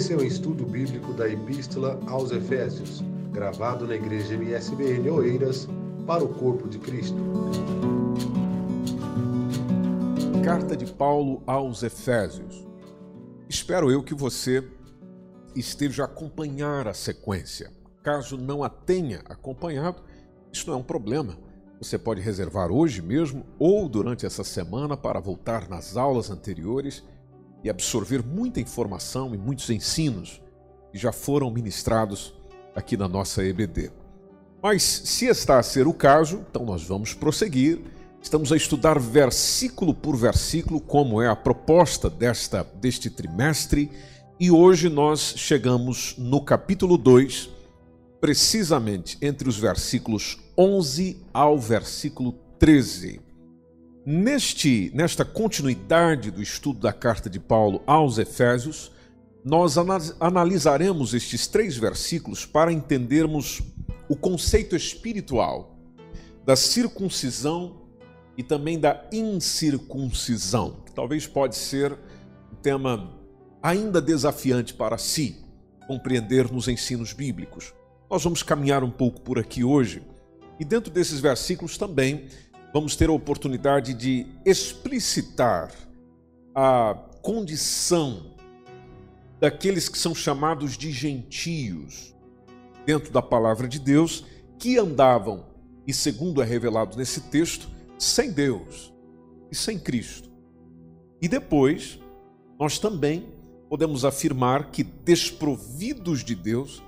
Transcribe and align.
Esse 0.00 0.14
é 0.14 0.16
o 0.16 0.24
estudo 0.24 0.64
bíblico 0.64 1.12
da 1.12 1.28
Epístola 1.28 2.00
aos 2.06 2.32
Efésios, 2.32 3.04
gravado 3.30 3.86
na 3.86 3.94
Igreja 3.94 4.34
MSBN 4.34 5.10
Oeiras, 5.10 5.68
para 6.06 6.24
o 6.24 6.28
Corpo 6.28 6.66
de 6.70 6.78
Cristo. 6.78 7.18
Carta 10.42 10.74
de 10.74 10.90
Paulo 10.90 11.42
aos 11.46 11.82
Efésios. 11.82 12.66
Espero 13.46 13.90
eu 13.92 14.02
que 14.02 14.14
você 14.14 14.66
esteja 15.54 16.04
a 16.04 16.06
acompanhar 16.06 16.88
a 16.88 16.94
sequência. 16.94 17.70
Caso 18.02 18.38
não 18.38 18.64
a 18.64 18.70
tenha 18.70 19.20
acompanhado, 19.26 20.02
isso 20.50 20.66
não 20.66 20.76
é 20.76 20.78
um 20.78 20.82
problema. 20.82 21.36
Você 21.78 21.98
pode 21.98 22.22
reservar 22.22 22.72
hoje 22.72 23.02
mesmo 23.02 23.44
ou 23.58 23.86
durante 23.86 24.24
essa 24.24 24.44
semana 24.44 24.96
para 24.96 25.20
voltar 25.20 25.68
nas 25.68 25.94
aulas 25.94 26.30
anteriores 26.30 27.04
e 27.62 27.70
absorver 27.70 28.24
muita 28.24 28.60
informação 28.60 29.34
e 29.34 29.38
muitos 29.38 29.68
ensinos 29.70 30.40
que 30.90 30.98
já 30.98 31.12
foram 31.12 31.50
ministrados 31.50 32.34
aqui 32.74 32.96
na 32.96 33.08
nossa 33.08 33.44
EBD. 33.44 33.90
Mas 34.62 34.82
se 34.82 35.26
está 35.26 35.58
a 35.58 35.62
ser 35.62 35.86
o 35.86 35.94
caso, 35.94 36.44
então 36.50 36.64
nós 36.64 36.82
vamos 36.82 37.14
prosseguir. 37.14 37.80
Estamos 38.22 38.52
a 38.52 38.56
estudar 38.56 38.98
versículo 38.98 39.94
por 39.94 40.16
versículo, 40.16 40.80
como 40.80 41.22
é 41.22 41.28
a 41.28 41.36
proposta 41.36 42.10
desta 42.10 42.62
deste 42.62 43.08
trimestre, 43.08 43.90
e 44.38 44.50
hoje 44.50 44.88
nós 44.88 45.34
chegamos 45.36 46.14
no 46.18 46.42
capítulo 46.42 46.98
2, 46.98 47.50
precisamente 48.20 49.16
entre 49.22 49.48
os 49.48 49.56
versículos 49.56 50.38
11 50.56 51.24
ao 51.32 51.58
versículo 51.58 52.32
13. 52.58 53.29
Neste, 54.12 54.90
nesta 54.92 55.24
continuidade 55.24 56.32
do 56.32 56.42
estudo 56.42 56.80
da 56.80 56.92
carta 56.92 57.30
de 57.30 57.38
Paulo 57.38 57.80
aos 57.86 58.18
Efésios, 58.18 58.90
nós 59.44 59.76
analisaremos 60.18 61.14
estes 61.14 61.46
três 61.46 61.76
versículos 61.76 62.44
para 62.44 62.72
entendermos 62.72 63.62
o 64.08 64.16
conceito 64.16 64.74
espiritual 64.74 65.78
da 66.44 66.56
circuncisão 66.56 67.82
e 68.36 68.42
também 68.42 68.80
da 68.80 69.00
incircuncisão, 69.12 70.82
que 70.84 70.90
talvez 70.90 71.28
pode 71.28 71.54
ser 71.54 71.96
um 72.52 72.56
tema 72.56 73.16
ainda 73.62 74.02
desafiante 74.02 74.74
para 74.74 74.98
si 74.98 75.36
compreender 75.86 76.50
nos 76.50 76.66
ensinos 76.66 77.12
bíblicos. 77.12 77.72
Nós 78.10 78.24
vamos 78.24 78.42
caminhar 78.42 78.82
um 78.82 78.90
pouco 78.90 79.20
por 79.20 79.38
aqui 79.38 79.62
hoje 79.62 80.02
e 80.58 80.64
dentro 80.64 80.90
desses 80.92 81.20
versículos 81.20 81.78
também 81.78 82.26
vamos 82.72 82.96
ter 82.96 83.08
a 83.08 83.12
oportunidade 83.12 83.94
de 83.94 84.26
explicitar 84.44 85.72
a 86.54 86.94
condição 87.22 88.34
daqueles 89.40 89.88
que 89.88 89.98
são 89.98 90.14
chamados 90.14 90.76
de 90.76 90.90
gentios 90.90 92.14
dentro 92.84 93.12
da 93.12 93.22
palavra 93.22 93.66
de 93.68 93.78
Deus, 93.78 94.24
que 94.58 94.78
andavam, 94.78 95.46
e 95.86 95.92
segundo 95.92 96.42
é 96.42 96.44
revelado 96.44 96.96
nesse 96.96 97.22
texto, 97.22 97.68
sem 97.98 98.30
Deus 98.30 98.92
e 99.50 99.56
sem 99.56 99.78
Cristo. 99.78 100.30
E 101.20 101.28
depois, 101.28 101.98
nós 102.58 102.78
também 102.78 103.28
podemos 103.68 104.04
afirmar 104.04 104.70
que, 104.70 104.82
desprovidos 104.82 106.24
de 106.24 106.34
Deus, 106.34 106.82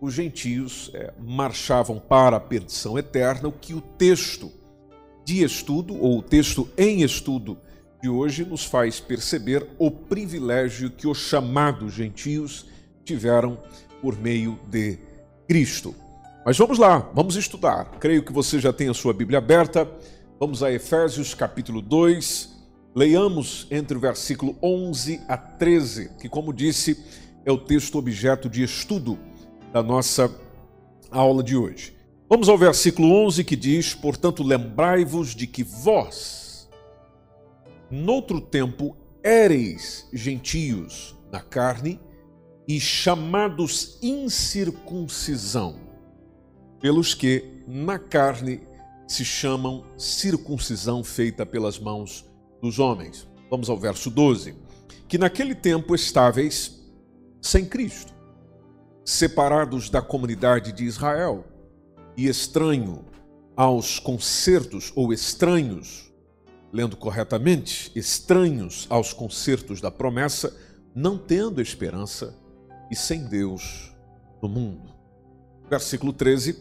os 0.00 0.14
gentios 0.14 0.90
é, 0.94 1.12
marchavam 1.18 1.98
para 1.98 2.36
a 2.36 2.40
perdição 2.40 2.98
eterna, 2.98 3.48
o 3.48 3.52
que 3.52 3.74
o 3.74 3.80
texto 3.80 4.50
de 5.28 5.44
estudo, 5.44 5.94
ou 5.94 6.20
o 6.20 6.22
texto 6.22 6.66
em 6.74 7.02
estudo 7.02 7.58
de 8.02 8.08
hoje, 8.08 8.46
nos 8.46 8.64
faz 8.64 8.98
perceber 8.98 9.68
o 9.78 9.90
privilégio 9.90 10.90
que 10.90 11.06
os 11.06 11.18
chamados 11.18 11.92
gentios 11.92 12.64
tiveram 13.04 13.58
por 14.00 14.18
meio 14.18 14.58
de 14.70 14.98
Cristo. 15.46 15.94
Mas 16.46 16.56
vamos 16.56 16.78
lá, 16.78 17.10
vamos 17.12 17.36
estudar. 17.36 17.90
Creio 18.00 18.22
que 18.22 18.32
você 18.32 18.58
já 18.58 18.72
tem 18.72 18.88
a 18.88 18.94
sua 18.94 19.12
Bíblia 19.12 19.36
aberta. 19.36 19.86
Vamos 20.40 20.62
a 20.62 20.72
Efésios 20.72 21.34
capítulo 21.34 21.82
2. 21.82 22.48
Leiamos 22.94 23.66
entre 23.70 23.98
o 23.98 24.00
versículo 24.00 24.56
11 24.62 25.20
a 25.28 25.36
13, 25.36 26.12
que, 26.18 26.26
como 26.26 26.54
disse, 26.54 27.04
é 27.44 27.52
o 27.52 27.58
texto 27.58 27.98
objeto 27.98 28.48
de 28.48 28.62
estudo 28.62 29.18
da 29.74 29.82
nossa 29.82 30.34
aula 31.10 31.42
de 31.42 31.54
hoje. 31.54 31.97
Vamos 32.30 32.50
ao 32.50 32.58
versículo 32.58 33.10
11 33.24 33.42
que 33.42 33.56
diz: 33.56 33.94
Portanto, 33.94 34.42
lembrai-vos 34.42 35.34
de 35.34 35.46
que 35.46 35.64
vós, 35.64 36.68
noutro 37.90 38.38
tempo, 38.38 38.94
éreis 39.22 40.06
gentios 40.12 41.16
na 41.32 41.40
carne 41.40 41.98
e 42.68 42.78
chamados 42.78 43.98
incircuncisão, 44.02 45.76
pelos 46.78 47.14
que 47.14 47.62
na 47.66 47.98
carne 47.98 48.60
se 49.06 49.24
chamam 49.24 49.86
circuncisão 49.96 51.02
feita 51.02 51.46
pelas 51.46 51.78
mãos 51.78 52.26
dos 52.60 52.78
homens. 52.78 53.26
Vamos 53.50 53.70
ao 53.70 53.78
verso 53.78 54.10
12: 54.10 54.54
Que 55.08 55.16
naquele 55.16 55.54
tempo 55.54 55.94
estáveis 55.94 56.78
sem 57.40 57.64
Cristo, 57.64 58.12
separados 59.02 59.88
da 59.88 60.02
comunidade 60.02 60.72
de 60.72 60.84
Israel 60.84 61.42
e 62.18 62.26
estranho 62.26 63.04
aos 63.56 64.00
concertos 64.00 64.92
ou 64.96 65.12
estranhos, 65.12 66.12
lendo 66.72 66.96
corretamente, 66.96 67.92
estranhos 67.94 68.88
aos 68.90 69.12
concertos 69.12 69.80
da 69.80 69.88
promessa, 69.88 70.54
não 70.92 71.16
tendo 71.16 71.62
esperança 71.62 72.36
e 72.90 72.96
sem 72.96 73.24
Deus 73.24 73.92
no 74.42 74.48
mundo. 74.48 74.92
Versículo 75.70 76.12
13 76.12 76.58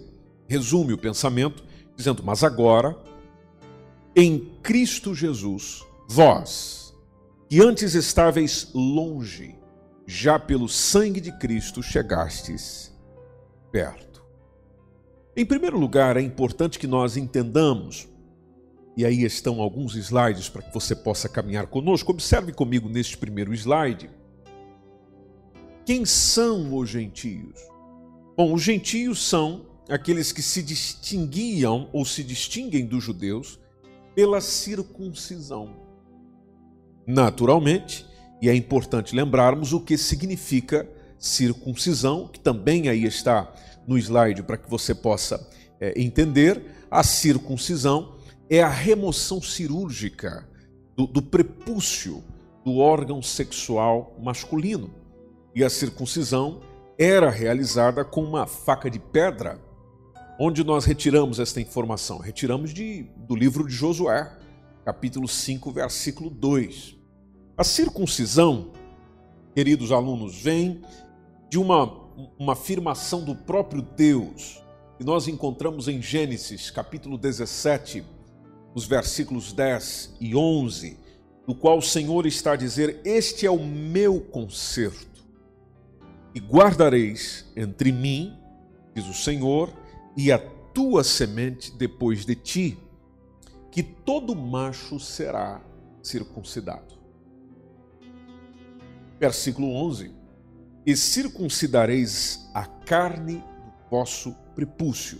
resume 0.48 0.94
o 0.94 0.98
pensamento, 0.98 1.64
dizendo: 1.96 2.22
Mas 2.24 2.44
agora, 2.44 2.96
em 4.16 4.60
Cristo 4.62 5.16
Jesus, 5.16 5.84
vós, 6.08 6.94
que 7.50 7.60
antes 7.62 7.96
estáveis 7.96 8.70
longe, 8.76 9.56
já 10.06 10.38
pelo 10.38 10.70
sangue 10.70 11.20
de 11.20 11.32
Cristo 11.40 11.82
chegastes 11.82 12.96
perto. 13.72 14.07
Em 15.38 15.46
primeiro 15.46 15.78
lugar, 15.78 16.18
é 16.18 16.22
importante 16.22 16.80
que 16.80 16.88
nós 16.88 17.16
entendamos, 17.16 18.08
e 18.98 19.06
aí 19.06 19.24
estão 19.24 19.62
alguns 19.62 19.96
slides 19.96 20.50
para 20.50 20.64
que 20.64 20.74
você 20.74 20.96
possa 20.96 21.30
caminhar 21.30 21.68
conosco. 21.68 22.12
Observe 22.12 22.52
comigo 22.52 22.90
neste 22.90 23.16
primeiro 23.16 23.54
slide. 23.54 24.10
Quem 25.86 26.06
são 26.06 26.76
os 26.76 26.90
gentios? 26.90 27.54
Bom, 28.36 28.52
os 28.52 28.64
gentios 28.64 29.24
são 29.24 29.68
aqueles 29.88 30.32
que 30.32 30.42
se 30.42 30.64
distinguiam 30.64 31.88
ou 31.94 32.04
se 32.04 32.24
distinguem 32.24 32.88
dos 32.88 33.04
judeus 33.04 33.60
pela 34.16 34.42
circuncisão. 34.42 35.70
Naturalmente, 37.06 38.08
e 38.42 38.50
é 38.50 38.56
importante 38.56 39.16
lembrarmos 39.16 39.72
o 39.72 39.82
que 39.82 40.00
significa 40.00 40.90
circuncisão, 41.20 42.28
que 42.28 42.40
também 42.40 42.90
aí 42.90 43.06
está 43.06 43.52
no 43.88 43.98
slide 43.98 44.44
para 44.44 44.58
que 44.58 44.70
você 44.70 44.94
possa 44.94 45.50
é, 45.80 46.00
entender, 46.00 46.64
a 46.90 47.04
circuncisão 47.04 48.16
é 48.50 48.62
a 48.62 48.70
remoção 48.70 49.42
cirúrgica 49.42 50.48
do, 50.96 51.06
do 51.06 51.22
prepúcio 51.22 52.24
do 52.64 52.78
órgão 52.78 53.22
sexual 53.22 54.18
masculino. 54.22 54.90
E 55.56 55.64
a 55.64 55.70
circuncisão 55.70 56.62
era 56.98 57.30
realizada 57.30 58.04
com 58.04 58.24
uma 58.24 58.46
faca 58.46 58.90
de 58.90 59.00
pedra. 59.00 59.60
Onde 60.40 60.64
nós 60.64 60.86
retiramos 60.86 61.40
esta 61.40 61.62
informação? 61.62 62.20
Retiramos 62.20 62.74
de, 62.74 63.04
do 63.18 63.36
livro 63.36 63.68
de 63.68 63.74
Josué, 63.74 64.32
capítulo 64.86 65.28
5, 65.28 65.72
versículo 65.72 66.30
2. 66.30 66.96
A 67.58 67.64
circuncisão, 67.64 68.72
queridos 69.56 69.92
alunos, 69.92 70.42
vem 70.42 70.82
de 71.50 71.58
uma 71.58 72.08
uma 72.38 72.54
afirmação 72.54 73.24
do 73.24 73.36
próprio 73.36 73.82
Deus, 73.82 74.64
que 74.98 75.04
nós 75.04 75.28
encontramos 75.28 75.88
em 75.88 76.02
Gênesis, 76.02 76.72
capítulo 76.72 77.18
17, 77.18 78.04
os 78.74 78.86
versículos 78.86 79.54
10 79.54 80.16
e 80.20 80.36
11, 80.36 80.98
no 81.48 81.54
qual 81.54 81.78
o 81.78 81.82
Senhor 81.82 82.26
está 82.26 82.54
a 82.54 82.56
dizer: 82.56 83.02
Este 83.06 83.46
é 83.46 83.52
o 83.52 83.64
meu 83.64 84.20
conserto, 84.20 85.26
e 86.34 86.40
guardareis 86.40 87.46
entre 87.56 87.92
mim, 87.92 88.36
diz 88.96 89.08
o 89.08 89.14
Senhor, 89.14 89.72
e 90.16 90.32
a 90.32 90.40
tua 90.40 91.04
semente 91.04 91.72
depois 91.72 92.26
de 92.26 92.36
ti, 92.36 92.78
que 93.72 93.84
todo 93.84 94.36
macho 94.36 95.00
será 95.00 95.62
circuncidado. 96.02 96.98
Versículo 99.20 99.74
11 99.74 100.17
e 100.88 100.96
circuncidareis 100.96 102.50
a 102.54 102.66
carne 102.66 103.40
do 103.40 103.90
vosso 103.92 104.32
prepúcio. 104.56 105.20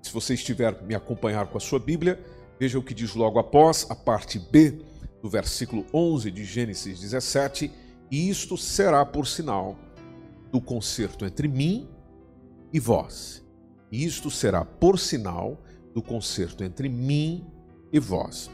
Se 0.00 0.12
você 0.12 0.34
estiver 0.34 0.80
me 0.84 0.94
acompanhar 0.94 1.48
com 1.48 1.58
a 1.58 1.60
sua 1.60 1.80
Bíblia, 1.80 2.24
veja 2.60 2.78
o 2.78 2.82
que 2.82 2.94
diz 2.94 3.12
logo 3.16 3.40
após 3.40 3.90
a 3.90 3.96
parte 3.96 4.38
B 4.38 4.80
do 5.20 5.28
versículo 5.28 5.84
11 5.92 6.30
de 6.30 6.44
Gênesis 6.44 7.00
17: 7.00 7.72
E 8.08 8.30
isto 8.30 8.56
será 8.56 9.04
por 9.04 9.26
sinal 9.26 9.76
do 10.52 10.60
concerto 10.60 11.26
entre 11.26 11.48
mim 11.48 11.88
e 12.72 12.78
vós. 12.78 13.44
E 13.90 14.04
isto 14.04 14.30
será 14.30 14.64
por 14.64 14.96
sinal 14.96 15.60
do 15.92 16.00
concerto 16.00 16.62
entre 16.62 16.88
mim 16.88 17.44
e 17.92 17.98
vós. 17.98 18.48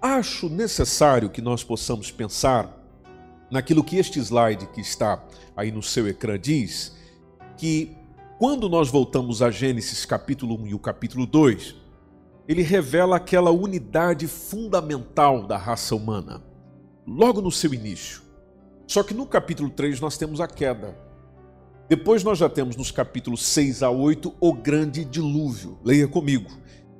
Acho 0.00 0.48
necessário 0.48 1.28
que 1.28 1.42
nós 1.42 1.62
possamos 1.62 2.10
pensar 2.10 2.77
naquilo 3.50 3.84
que 3.84 3.96
este 3.96 4.18
slide 4.20 4.66
que 4.68 4.80
está 4.80 5.22
aí 5.56 5.70
no 5.70 5.82
seu 5.82 6.06
ecrã 6.08 6.38
diz, 6.38 6.96
que 7.56 7.96
quando 8.38 8.68
nós 8.68 8.88
voltamos 8.88 9.42
a 9.42 9.50
Gênesis 9.50 10.04
capítulo 10.04 10.60
1 10.62 10.66
e 10.68 10.74
o 10.74 10.78
capítulo 10.78 11.26
2, 11.26 11.74
ele 12.46 12.62
revela 12.62 13.16
aquela 13.16 13.50
unidade 13.50 14.26
fundamental 14.26 15.46
da 15.46 15.56
raça 15.56 15.94
humana, 15.94 16.42
logo 17.06 17.40
no 17.40 17.50
seu 17.50 17.74
início. 17.74 18.22
Só 18.86 19.02
que 19.02 19.12
no 19.12 19.26
capítulo 19.26 19.68
3 19.68 20.00
nós 20.00 20.16
temos 20.16 20.40
a 20.40 20.46
queda. 20.46 20.96
Depois 21.88 22.24
nós 22.24 22.38
já 22.38 22.48
temos 22.48 22.76
nos 22.76 22.90
capítulos 22.90 23.44
6 23.44 23.82
a 23.82 23.90
8 23.90 24.34
o 24.40 24.52
grande 24.54 25.04
dilúvio. 25.04 25.78
Leia 25.84 26.08
comigo. 26.08 26.50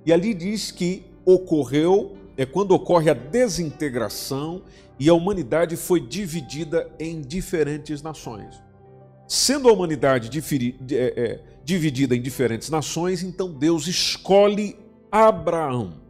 E 0.05 0.13
ali 0.13 0.35
diz 0.35 0.71
que 0.71 1.07
ocorreu, 1.25 2.17
é 2.39 2.47
quando 2.47 2.71
ocorre 2.71 3.11
a 3.11 3.15
desintegração 3.15 4.63
e 4.97 5.09
a 5.09 5.13
humanidade 5.13 5.77
foi 5.77 6.01
dividida 6.01 6.89
em 6.99 7.21
diferentes 7.21 8.01
nações. 8.01 8.63
Sendo 9.27 9.69
a 9.69 9.73
humanidade 9.73 10.31
é, 10.93 10.95
é, 10.95 11.41
dividida 11.65 12.15
em 12.15 12.23
diferentes 12.23 12.71
nações, 12.71 13.25
então 13.25 13.53
Deus 13.53 13.89
escolhe 13.89 14.79
Abraão 15.11 16.01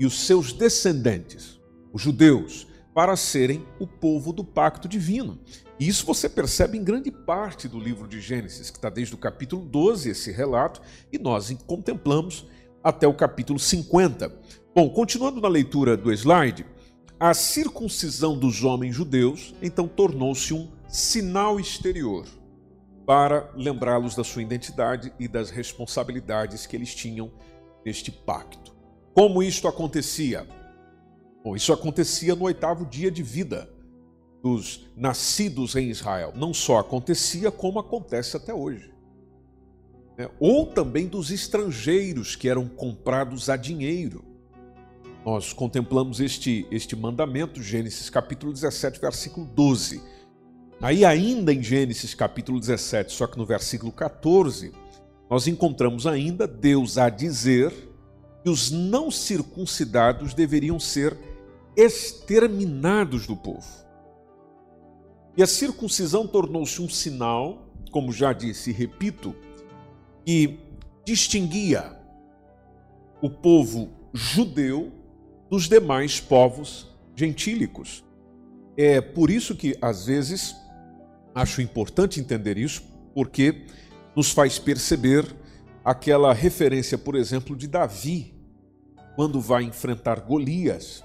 e 0.00 0.06
os 0.06 0.20
seus 0.20 0.54
descendentes, 0.54 1.60
os 1.92 2.00
judeus, 2.00 2.66
para 2.94 3.14
serem 3.14 3.62
o 3.78 3.86
povo 3.86 4.32
do 4.32 4.42
pacto 4.42 4.88
divino. 4.88 5.38
E 5.78 5.86
isso 5.86 6.06
você 6.06 6.30
percebe 6.30 6.78
em 6.78 6.82
grande 6.82 7.10
parte 7.10 7.68
do 7.68 7.78
livro 7.78 8.08
de 8.08 8.22
Gênesis, 8.22 8.70
que 8.70 8.78
está 8.78 8.88
desde 8.88 9.14
o 9.14 9.18
capítulo 9.18 9.66
12, 9.66 10.08
esse 10.08 10.32
relato, 10.32 10.80
e 11.12 11.18
nós 11.18 11.54
contemplamos 11.66 12.46
até 12.86 13.04
o 13.04 13.12
capítulo 13.12 13.58
50. 13.58 14.32
Bom, 14.72 14.88
continuando 14.88 15.40
na 15.40 15.48
leitura 15.48 15.96
do 15.96 16.12
slide, 16.12 16.64
a 17.18 17.34
circuncisão 17.34 18.38
dos 18.38 18.62
homens 18.62 18.94
judeus 18.94 19.56
então 19.60 19.88
tornou-se 19.88 20.54
um 20.54 20.70
sinal 20.88 21.58
exterior 21.58 22.24
para 23.04 23.50
lembrá-los 23.56 24.14
da 24.14 24.22
sua 24.22 24.40
identidade 24.40 25.12
e 25.18 25.26
das 25.26 25.50
responsabilidades 25.50 26.64
que 26.64 26.76
eles 26.76 26.94
tinham 26.94 27.32
neste 27.84 28.12
pacto. 28.12 28.72
Como 29.12 29.42
isto 29.42 29.66
acontecia? 29.66 30.46
Bom, 31.42 31.56
isso 31.56 31.72
acontecia 31.72 32.36
no 32.36 32.44
oitavo 32.44 32.86
dia 32.86 33.10
de 33.10 33.22
vida 33.24 33.68
dos 34.44 34.86
nascidos 34.96 35.74
em 35.74 35.90
Israel. 35.90 36.32
Não 36.36 36.54
só 36.54 36.78
acontecia, 36.78 37.50
como 37.50 37.80
acontece 37.80 38.36
até 38.36 38.54
hoje. 38.54 38.95
É, 40.18 40.30
ou 40.40 40.66
também 40.66 41.06
dos 41.06 41.30
estrangeiros 41.30 42.36
que 42.36 42.48
eram 42.48 42.68
comprados 42.68 43.50
a 43.50 43.56
dinheiro. 43.56 44.24
Nós 45.24 45.52
contemplamos 45.52 46.20
este, 46.20 46.66
este 46.70 46.96
mandamento, 46.96 47.62
Gênesis 47.62 48.08
capítulo 48.08 48.52
17, 48.52 49.00
versículo 49.00 49.46
12 49.46 50.16
Aí, 50.80 51.06
ainda 51.06 51.54
em 51.54 51.62
Gênesis 51.62 52.14
capítulo 52.14 52.60
17, 52.60 53.12
só 53.12 53.26
que 53.26 53.38
no 53.38 53.46
versículo 53.46 53.90
14, 53.90 54.72
nós 55.28 55.46
encontramos 55.46 56.06
ainda 56.06 56.46
Deus 56.46 56.98
a 56.98 57.08
dizer 57.08 57.72
que 58.42 58.50
os 58.50 58.70
não 58.70 59.10
circuncidados 59.10 60.34
deveriam 60.34 60.78
ser 60.78 61.16
exterminados 61.74 63.26
do 63.26 63.34
povo. 63.34 63.66
E 65.34 65.42
a 65.42 65.46
circuncisão 65.46 66.26
tornou-se 66.26 66.80
um 66.80 66.88
sinal, 66.88 67.72
como 67.90 68.12
já 68.12 68.34
disse 68.34 68.68
e 68.70 68.72
repito, 68.72 69.34
que 70.26 70.58
distinguia 71.06 71.96
o 73.22 73.30
povo 73.30 73.88
judeu 74.12 74.92
dos 75.48 75.68
demais 75.68 76.20
povos 76.20 76.94
gentílicos. 77.14 78.04
É 78.76 79.00
por 79.00 79.30
isso 79.30 79.54
que, 79.54 79.74
às 79.80 80.04
vezes, 80.04 80.54
Acho 81.36 81.60
importante 81.60 82.18
entender 82.18 82.56
isso 82.56 82.82
porque 83.12 83.66
nos 84.16 84.30
faz 84.30 84.58
perceber 84.58 85.36
aquela 85.84 86.32
referência, 86.32 86.96
por 86.96 87.14
exemplo, 87.14 87.54
de 87.54 87.68
Davi, 87.68 88.34
quando 89.14 89.38
vai 89.38 89.64
enfrentar 89.64 90.20
Golias, 90.20 91.04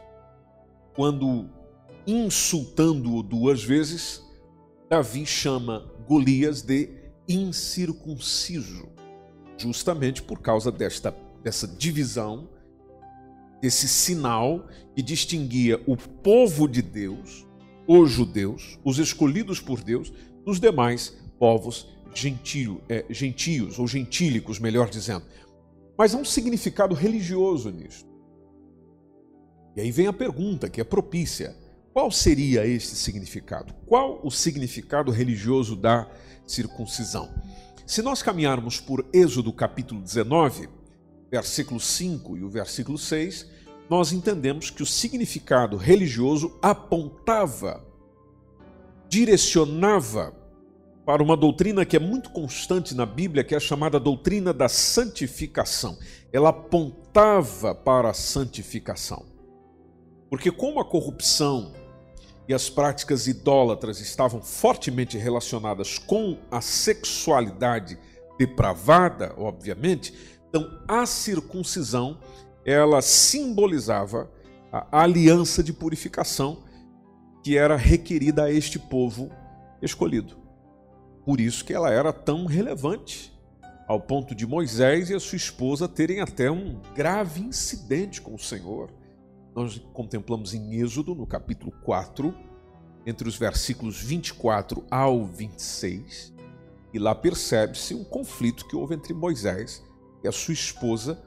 quando 0.96 1.50
insultando-o 2.08 3.22
duas 3.22 3.62
vezes, 3.62 4.24
Davi 4.90 5.26
chama 5.26 5.86
Golias 6.08 6.62
de 6.62 6.90
incircunciso, 7.28 8.88
justamente 9.62 10.22
por 10.22 10.40
causa 10.40 10.72
desta, 10.72 11.16
dessa 11.44 11.68
divisão, 11.68 12.50
desse 13.62 13.88
sinal 13.88 14.68
que 14.96 15.02
distinguia 15.02 15.82
o 15.86 15.96
povo 15.96 16.68
de 16.68 16.82
Deus 16.82 17.46
os 17.88 18.12
judeus, 18.12 18.80
os 18.84 19.00
escolhidos 19.00 19.60
por 19.60 19.82
Deus, 19.82 20.14
dos 20.46 20.60
demais 20.60 21.14
povos 21.38 21.88
gentio, 22.14 22.82
é, 22.88 23.06
gentios 23.10 23.80
ou 23.80 23.88
gentílicos, 23.88 24.60
melhor 24.60 24.90
dizendo. 24.90 25.26
Mas 25.98 26.14
há 26.14 26.18
um 26.18 26.26
significado 26.26 26.96
religioso 26.96 27.70
nisso. 27.70 28.06
E 29.76 29.82
aí 29.82 29.92
vem 29.92 30.08
a 30.08 30.14
pergunta 30.14 30.70
que 30.70 30.82
é 30.82 30.84
propícia: 30.84 31.56
qual 31.94 32.12
seria 32.12 32.66
este 32.66 32.96
significado? 32.96 33.74
Qual 33.86 34.20
o 34.24 34.32
significado 34.32 35.12
religioso 35.12 35.76
da 35.76 36.10
circuncisão? 36.46 37.30
Se 37.92 38.02
nós 38.02 38.24
caminharmos 38.24 38.80
por 38.80 39.06
Êxodo 39.12 39.52
capítulo 39.52 40.00
19, 40.02 40.70
versículo 41.30 41.78
5 41.78 42.38
e 42.38 42.42
o 42.46 42.48
versículo 42.50 42.98
6, 42.98 43.46
nós 43.90 44.14
entendemos 44.14 44.70
que 44.70 44.82
o 44.82 44.86
significado 44.86 45.76
religioso 45.76 46.58
apontava, 46.62 47.86
direcionava 49.10 50.34
para 51.06 51.22
uma 51.22 51.36
doutrina 51.36 51.86
que 51.86 51.98
é 51.98 52.00
muito 52.00 52.30
constante 52.30 52.96
na 52.96 53.06
Bíblia, 53.06 53.44
que 53.44 53.54
é 53.54 53.58
a 53.58 53.60
chamada 53.60 54.00
doutrina 54.00 54.54
da 54.54 54.70
santificação. 54.70 55.98
Ela 56.32 56.48
apontava 56.48 57.76
para 57.76 58.12
a 58.12 58.14
santificação. 58.14 59.26
Porque, 60.30 60.50
como 60.50 60.80
a 60.80 60.86
corrupção 60.86 61.74
e 62.48 62.54
as 62.54 62.70
práticas 62.70 63.28
idólatras 63.28 64.00
estavam 64.00 64.42
fortemente 64.42 65.18
relacionadas 65.18 65.98
com 65.98 66.38
a 66.50 66.62
sexualidade 66.62 67.98
depravada, 68.38 69.34
obviamente, 69.38 70.14
então 70.50 70.80
a 70.88 71.06
circuncisão 71.06 72.20
ela 72.66 73.02
simbolizava 73.02 74.30
a 74.72 75.02
aliança 75.04 75.64
de 75.64 75.74
purificação 75.74 76.64
que 77.44 77.58
era 77.58 77.76
requerida 77.76 78.44
a 78.44 78.52
este 78.52 78.78
povo 78.78 79.32
escolhido. 79.82 80.38
Por 81.26 81.40
isso 81.40 81.66
que 81.66 81.74
ela 81.74 81.92
era 81.92 82.14
tão 82.14 82.46
relevante, 82.46 83.32
ao 83.88 84.00
ponto 84.00 84.34
de 84.34 84.48
Moisés 84.48 85.10
e 85.10 85.14
a 85.14 85.20
sua 85.20 85.36
esposa 85.36 85.88
terem 85.88 86.22
até 86.22 86.50
um 86.50 86.80
grave 86.96 87.42
incidente 87.42 88.22
com 88.22 88.34
o 88.34 88.40
Senhor. 88.40 88.92
Nós 89.56 89.80
contemplamos 89.94 90.54
em 90.54 90.76
Êxodo, 90.76 91.14
no 91.14 91.28
capítulo 91.28 91.72
4, 91.84 92.34
entre 93.06 93.28
os 93.28 93.36
versículos 93.36 94.02
24 94.02 94.86
ao 94.90 95.26
26, 95.26 96.34
e 96.94 97.00
lá 97.00 97.16
percebe-se 97.16 97.94
um 97.94 98.04
conflito 98.04 98.68
que 98.68 98.76
houve 98.76 98.96
entre 98.96 99.14
Moisés 99.14 99.84
e 100.24 100.28
a 100.28 100.32
sua 100.32 100.54
esposa 100.54 101.22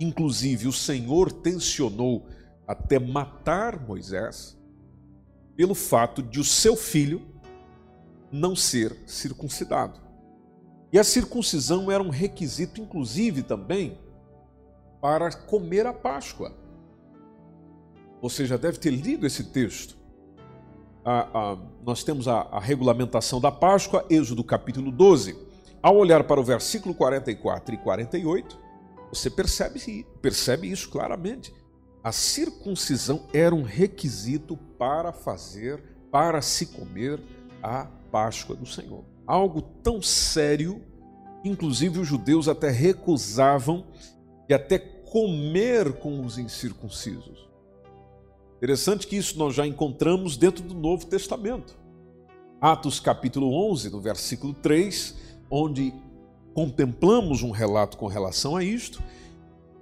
Inclusive, 0.00 0.66
o 0.66 0.72
Senhor 0.72 1.30
tensionou 1.30 2.26
até 2.66 2.98
matar 2.98 3.78
Moisés 3.78 4.58
pelo 5.54 5.74
fato 5.74 6.22
de 6.22 6.40
o 6.40 6.44
seu 6.44 6.74
filho 6.74 7.20
não 8.32 8.56
ser 8.56 8.96
circuncidado. 9.06 10.00
E 10.90 10.98
a 10.98 11.04
circuncisão 11.04 11.90
era 11.90 12.02
um 12.02 12.08
requisito, 12.08 12.80
inclusive, 12.80 13.42
também 13.42 13.98
para 15.02 15.30
comer 15.30 15.86
a 15.86 15.92
Páscoa. 15.92 16.56
Você 18.22 18.44
já 18.44 18.58
deve 18.58 18.78
ter 18.78 18.90
lido 18.90 19.26
esse 19.26 19.44
texto. 19.44 19.96
nós 21.82 22.04
temos 22.04 22.28
a, 22.28 22.40
a 22.52 22.60
regulamentação 22.60 23.40
da 23.40 23.50
Páscoa, 23.50 24.04
Êxodo 24.10 24.44
capítulo 24.44 24.90
12. 24.90 25.36
Ao 25.82 25.96
olhar 25.96 26.24
para 26.24 26.38
o 26.38 26.44
versículo 26.44 26.94
44 26.94 27.74
e 27.74 27.78
48, 27.78 28.58
você 29.10 29.30
percebe, 29.30 30.06
percebe 30.20 30.70
isso 30.70 30.90
claramente. 30.90 31.52
A 32.04 32.12
circuncisão 32.12 33.26
era 33.32 33.54
um 33.54 33.62
requisito 33.62 34.56
para 34.78 35.12
fazer, 35.12 35.82
para 36.10 36.42
se 36.42 36.66
comer 36.66 37.20
a 37.62 37.86
Páscoa 38.12 38.54
do 38.54 38.66
Senhor. 38.66 39.04
Algo 39.26 39.62
tão 39.82 40.02
sério, 40.02 40.82
inclusive 41.42 41.98
os 41.98 42.06
judeus 42.06 42.48
até 42.48 42.68
recusavam 42.70 43.86
de 44.46 44.54
até 44.54 44.78
comer 44.78 45.94
com 45.94 46.24
os 46.24 46.36
incircuncisos. 46.36 47.49
Interessante 48.60 49.06
que 49.06 49.16
isso 49.16 49.38
nós 49.38 49.54
já 49.54 49.66
encontramos 49.66 50.36
dentro 50.36 50.62
do 50.62 50.74
Novo 50.74 51.06
Testamento. 51.06 51.78
Atos 52.60 53.00
capítulo 53.00 53.54
11, 53.70 53.88
no 53.88 54.02
versículo 54.02 54.52
3, 54.52 55.16
onde 55.50 55.94
contemplamos 56.52 57.42
um 57.42 57.52
relato 57.52 57.96
com 57.96 58.06
relação 58.06 58.54
a 58.54 58.62
isto, 58.62 59.02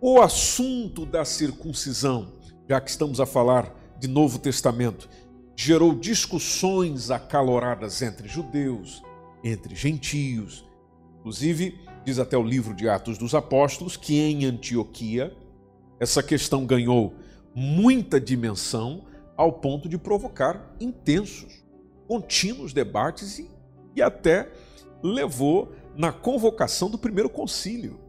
o 0.00 0.20
assunto 0.20 1.04
da 1.04 1.24
circuncisão, 1.24 2.34
já 2.68 2.80
que 2.80 2.88
estamos 2.88 3.18
a 3.18 3.26
falar 3.26 3.74
de 3.98 4.06
Novo 4.06 4.38
Testamento, 4.38 5.10
gerou 5.56 5.92
discussões 5.92 7.10
acaloradas 7.10 8.00
entre 8.00 8.28
judeus, 8.28 9.02
entre 9.42 9.74
gentios. 9.74 10.64
Inclusive, 11.18 11.80
diz 12.04 12.20
até 12.20 12.38
o 12.38 12.44
livro 12.44 12.72
de 12.72 12.88
Atos 12.88 13.18
dos 13.18 13.34
Apóstolos 13.34 13.96
que 13.96 14.20
em 14.20 14.44
Antioquia 14.44 15.36
essa 15.98 16.22
questão 16.22 16.64
ganhou 16.64 17.12
muita 17.54 18.20
dimensão 18.20 19.06
ao 19.36 19.52
ponto 19.52 19.88
de 19.88 19.96
provocar 19.96 20.74
intensos, 20.80 21.64
contínuos 22.06 22.72
debates 22.72 23.38
e, 23.38 23.50
e 23.94 24.02
até 24.02 24.50
levou 25.02 25.72
na 25.96 26.12
convocação 26.12 26.90
do 26.90 26.98
primeiro 26.98 27.28
concílio 27.28 28.00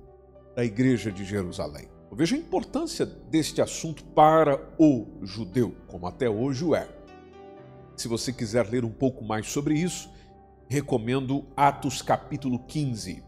da 0.55 0.63
Igreja 0.63 1.12
de 1.12 1.24
Jerusalém. 1.24 1.88
Veja 2.12 2.36
a 2.36 2.39
importância 2.39 3.05
deste 3.05 3.62
assunto 3.62 4.03
para 4.03 4.60
o 4.77 5.08
judeu, 5.22 5.75
como 5.88 6.08
até 6.08 6.29
hoje 6.29 6.65
o 6.65 6.75
é. 6.75 6.89
Se 7.96 8.08
você 8.08 8.34
quiser 8.34 8.67
ler 8.67 8.84
um 8.84 8.91
pouco 8.91 9.24
mais 9.24 9.48
sobre 9.48 9.75
isso, 9.75 10.10
recomendo 10.67 11.46
Atos 11.55 12.01
capítulo 12.01 12.60
15. 12.60 13.24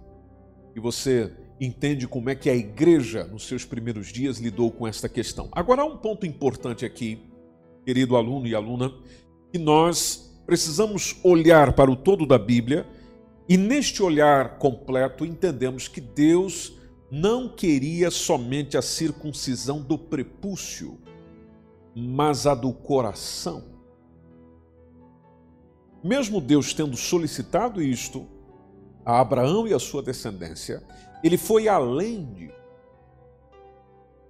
E 0.75 0.79
você 0.79 1.31
entende 1.61 2.07
como 2.07 2.27
é 2.31 2.35
que 2.35 2.49
a 2.49 2.55
igreja, 2.55 3.23
nos 3.25 3.45
seus 3.45 3.63
primeiros 3.63 4.07
dias, 4.07 4.39
lidou 4.39 4.71
com 4.71 4.87
esta 4.87 5.07
questão. 5.07 5.47
Agora, 5.51 5.83
há 5.83 5.85
um 5.85 5.95
ponto 5.95 6.25
importante 6.25 6.83
aqui, 6.83 7.21
querido 7.85 8.15
aluno 8.15 8.47
e 8.47 8.55
aluna, 8.55 8.91
que 9.51 9.59
nós 9.59 10.41
precisamos 10.47 11.17
olhar 11.23 11.73
para 11.73 11.91
o 11.91 11.95
todo 11.95 12.25
da 12.25 12.39
Bíblia 12.39 12.87
e, 13.47 13.57
neste 13.57 14.01
olhar 14.01 14.57
completo, 14.57 15.23
entendemos 15.23 15.87
que 15.87 16.01
Deus 16.01 16.73
não 17.11 17.47
queria 17.47 18.09
somente 18.09 18.75
a 18.75 18.81
circuncisão 18.81 19.81
do 19.81 19.99
prepúcio, 19.99 20.97
mas 21.95 22.47
a 22.47 22.55
do 22.55 22.73
coração. 22.73 23.65
Mesmo 26.03 26.41
Deus 26.41 26.73
tendo 26.73 26.97
solicitado 26.97 27.83
isto 27.83 28.27
a 29.05 29.19
Abraão 29.19 29.67
e 29.67 29.73
a 29.73 29.79
sua 29.79 30.01
descendência, 30.01 30.81
ele 31.23 31.37
foi 31.37 31.67
além 31.67 32.25
de. 32.33 32.51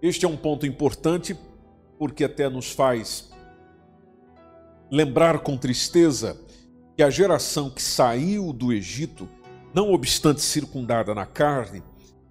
Este 0.02 0.26
é 0.26 0.30
um 0.30 0.38
ponto 0.38 0.66
importante 0.66 1.38
porque 1.98 2.24
até 2.24 2.50
nos 2.50 2.72
faz 2.72 3.32
lembrar 4.92 5.40
com 5.40 5.56
tristeza 5.56 6.40
que 6.98 7.04
a 7.04 7.10
geração 7.10 7.70
que 7.70 7.82
saiu 7.82 8.52
do 8.52 8.74
Egito, 8.74 9.30
não 9.74 9.94
obstante 9.94 10.42
circundada 10.42 11.16
na 11.16 11.26
carne, 11.26 11.82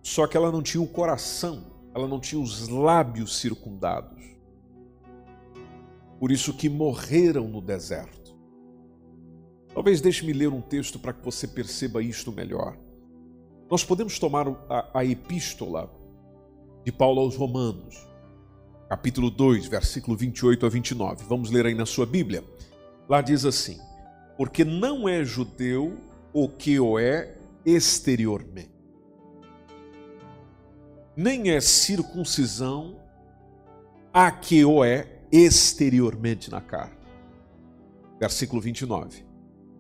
só 0.02 0.26
que 0.26 0.36
ela 0.36 0.52
não 0.52 0.62
tinha 0.62 0.82
o 0.82 0.86
coração, 0.86 1.64
ela 1.94 2.06
não 2.06 2.20
tinha 2.20 2.40
os 2.40 2.68
lábios 2.68 3.38
circundados. 3.38 4.20
Por 6.18 6.30
isso 6.30 6.52
que 6.52 6.68
morreram 6.68 7.48
no 7.48 7.62
deserto. 7.62 8.36
Talvez 9.72 10.00
deixe-me 10.00 10.32
ler 10.32 10.48
um 10.48 10.60
texto 10.60 10.98
para 10.98 11.12
que 11.12 11.24
você 11.24 11.46
perceba 11.48 12.02
isto 12.02 12.30
melhor. 12.30 12.76
Nós 13.70 13.84
podemos 13.84 14.18
tomar 14.18 14.48
a, 14.68 14.98
a 14.98 15.04
epístola 15.04 15.88
de 16.84 16.90
Paulo 16.90 17.20
aos 17.20 17.36
Romanos, 17.36 18.04
capítulo 18.88 19.30
2, 19.30 19.68
versículo 19.68 20.16
28 20.16 20.66
a 20.66 20.68
29. 20.68 21.24
Vamos 21.28 21.52
ler 21.52 21.66
aí 21.66 21.74
na 21.74 21.86
sua 21.86 22.04
Bíblia. 22.04 22.42
Lá 23.08 23.20
diz 23.20 23.44
assim: 23.44 23.78
Porque 24.36 24.64
não 24.64 25.08
é 25.08 25.24
judeu 25.24 25.96
o 26.32 26.48
que 26.48 26.80
o 26.80 26.98
é 26.98 27.36
exteriormente, 27.64 28.72
nem 31.16 31.50
é 31.50 31.60
circuncisão 31.60 32.96
a 34.12 34.32
que 34.32 34.64
o 34.64 34.82
é 34.82 35.06
exteriormente 35.30 36.50
na 36.50 36.60
carne. 36.60 36.98
Versículo 38.18 38.60
29. 38.60 39.24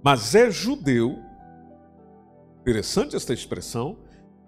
Mas 0.00 0.36
é 0.36 0.48
judeu 0.48 1.18
Interessante 2.60 3.16
esta 3.16 3.32
expressão, 3.32 3.96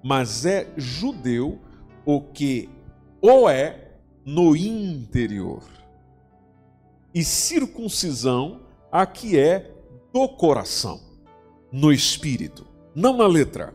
mas 0.03 0.45
é 0.45 0.73
judeu 0.77 1.59
o 2.05 2.21
que 2.21 2.69
o 3.21 3.49
é 3.49 3.97
no 4.25 4.55
interior. 4.57 5.63
E 7.15 7.25
circuncisão 7.25 8.61
a 8.91 9.07
que 9.07 9.39
é 9.39 9.75
do 10.13 10.29
coração, 10.29 11.01
no 11.71 11.93
espírito, 11.93 12.67
não 12.95 13.17
na 13.17 13.27
letra, 13.27 13.75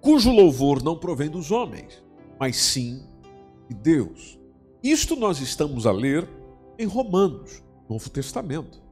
cujo 0.00 0.30
louvor 0.30 0.82
não 0.82 0.96
provém 0.96 1.28
dos 1.28 1.50
homens, 1.50 2.02
mas 2.38 2.56
sim 2.56 3.02
de 3.68 3.74
Deus. 3.74 4.38
Isto 4.82 5.16
nós 5.16 5.40
estamos 5.40 5.86
a 5.86 5.92
ler 5.92 6.28
em 6.78 6.86
Romanos, 6.86 7.62
Novo 7.88 8.08
Testamento. 8.10 8.82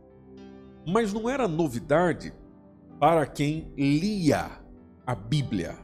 Mas 0.87 1.13
não 1.13 1.29
era 1.29 1.47
novidade 1.47 2.33
para 3.03 3.27
quem 3.27 3.73
lia 3.77 4.49
a 5.05 5.13
Bíblia, 5.13 5.77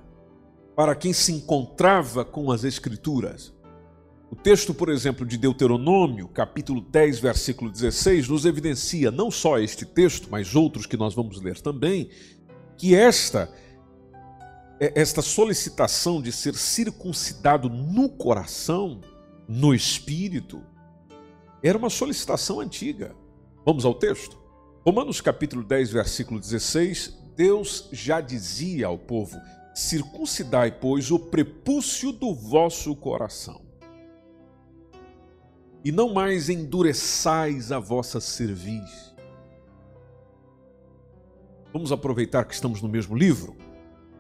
para 0.77 0.95
quem 0.95 1.13
se 1.13 1.33
encontrava 1.33 2.25
com 2.25 2.53
as 2.53 2.63
Escrituras. 2.63 3.53
O 4.31 4.37
texto, 4.37 4.73
por 4.73 4.89
exemplo, 4.89 5.27
de 5.27 5.37
Deuteronômio, 5.37 6.29
capítulo 6.29 6.81
10, 6.81 7.19
versículo 7.19 7.73
16, 7.73 8.29
nos 8.29 8.45
evidencia 8.45 9.11
não 9.11 9.33
só 9.33 9.59
este 9.59 9.85
texto, 9.85 10.29
mas 10.31 10.55
outros 10.55 10.87
que 10.87 10.97
nós 10.97 11.13
vamos 11.13 11.43
ler 11.43 11.61
também, 11.61 12.09
que 12.77 12.95
esta 12.95 13.53
é, 14.79 14.93
esta 14.95 15.21
solicitação 15.21 16.23
de 16.23 16.31
ser 16.31 16.55
circuncidado 16.55 17.69
no 17.69 18.09
coração, 18.11 19.01
no 19.49 19.75
espírito, 19.75 20.63
era 21.65 21.77
uma 21.77 21.91
solicitação 21.91 22.61
antiga. 22.61 23.17
Vamos 23.67 23.85
ao 23.85 23.95
texto? 23.95 24.39
Romanos 24.89 25.21
capítulo 25.21 25.63
10, 25.63 25.91
versículo 25.91 26.41
16, 26.41 27.15
Deus 27.37 27.91
já 27.93 28.23
dizia 28.23 28.87
ao 28.87 28.97
povo: 28.97 29.39
circuncidai, 29.75 30.73
pois, 30.73 31.11
o 31.11 31.19
prepúcio 31.19 32.11
do 32.11 32.35
vosso 32.35 32.97
coração, 32.97 33.61
e 35.85 35.93
não 35.93 36.15
mais 36.15 36.49
endureçais 36.49 37.71
a 37.71 37.79
vossa 37.79 38.19
cerviz. 38.19 39.15
Vamos 41.71 41.93
aproveitar 41.93 42.47
que 42.47 42.55
estamos 42.55 42.81
no 42.81 42.89
mesmo 42.89 43.15
livro? 43.15 43.59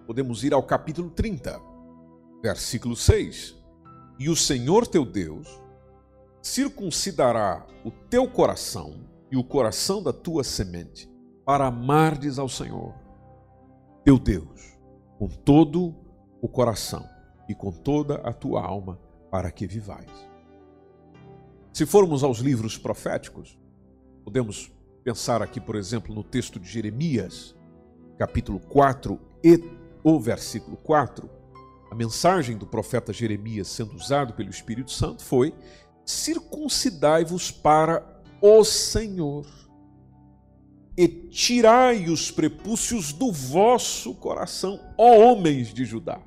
Podemos 0.06 0.44
ir 0.44 0.52
ao 0.52 0.62
capítulo 0.62 1.08
30, 1.08 1.58
versículo 2.42 2.94
6. 2.94 3.56
E 4.18 4.28
o 4.28 4.36
Senhor 4.36 4.86
teu 4.86 5.06
Deus 5.06 5.48
circuncidará 6.42 7.66
o 7.86 7.90
teu 7.90 8.28
coração 8.28 9.16
e 9.30 9.36
o 9.36 9.44
coração 9.44 10.02
da 10.02 10.12
tua 10.12 10.42
semente, 10.42 11.10
para 11.44 11.66
amardes 11.66 12.38
ao 12.38 12.48
Senhor, 12.48 12.94
teu 14.04 14.18
Deus, 14.18 14.78
com 15.18 15.28
todo 15.28 15.94
o 16.40 16.48
coração 16.48 17.08
e 17.48 17.54
com 17.54 17.70
toda 17.70 18.16
a 18.16 18.32
tua 18.32 18.62
alma, 18.62 18.98
para 19.30 19.50
que 19.50 19.66
vivais. 19.66 20.10
Se 21.72 21.84
formos 21.86 22.24
aos 22.24 22.38
livros 22.38 22.76
proféticos, 22.76 23.58
podemos 24.24 24.72
pensar 25.04 25.42
aqui, 25.42 25.60
por 25.60 25.76
exemplo, 25.76 26.14
no 26.14 26.22
texto 26.22 26.58
de 26.58 26.68
Jeremias, 26.68 27.54
capítulo 28.18 28.58
4 28.60 29.18
e 29.44 29.62
o 30.02 30.18
versículo 30.18 30.76
4. 30.76 31.28
A 31.90 31.94
mensagem 31.94 32.56
do 32.56 32.66
profeta 32.66 33.12
Jeremias 33.12 33.68
sendo 33.68 33.94
usado 33.94 34.34
pelo 34.34 34.50
Espírito 34.50 34.90
Santo 34.90 35.22
foi: 35.22 35.54
circuncidai-vos 36.04 37.50
para 37.50 38.00
o 38.40 38.64
Senhor, 38.64 39.46
e 40.96 41.06
tirai 41.06 42.08
os 42.08 42.30
prepúcios 42.30 43.12
do 43.12 43.30
vosso 43.30 44.14
coração, 44.14 44.80
ó 44.98 45.16
homens 45.16 45.72
de 45.72 45.84
Judá, 45.84 46.20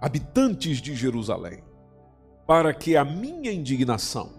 habitantes 0.00 0.82
de 0.82 0.94
Jerusalém, 0.94 1.62
para 2.46 2.74
que 2.74 2.94
a 2.94 3.04
minha 3.04 3.50
indignação 3.50 4.30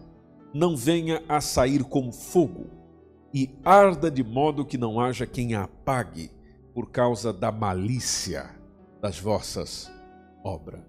não 0.53 0.77
venha 0.77 1.23
a 1.27 1.41
sair 1.41 1.83
como 1.83 2.11
fogo 2.11 2.67
e 3.33 3.49
arda 3.63 4.09
de 4.11 4.23
modo 4.23 4.65
que 4.65 4.77
não 4.77 4.99
haja 4.99 5.25
quem 5.25 5.55
a 5.55 5.63
apague 5.63 6.31
por 6.73 6.91
causa 6.91 7.33
da 7.33 7.51
malícia 7.51 8.49
das 9.01 9.19
vossas 9.19 9.91
obras. 10.43 10.81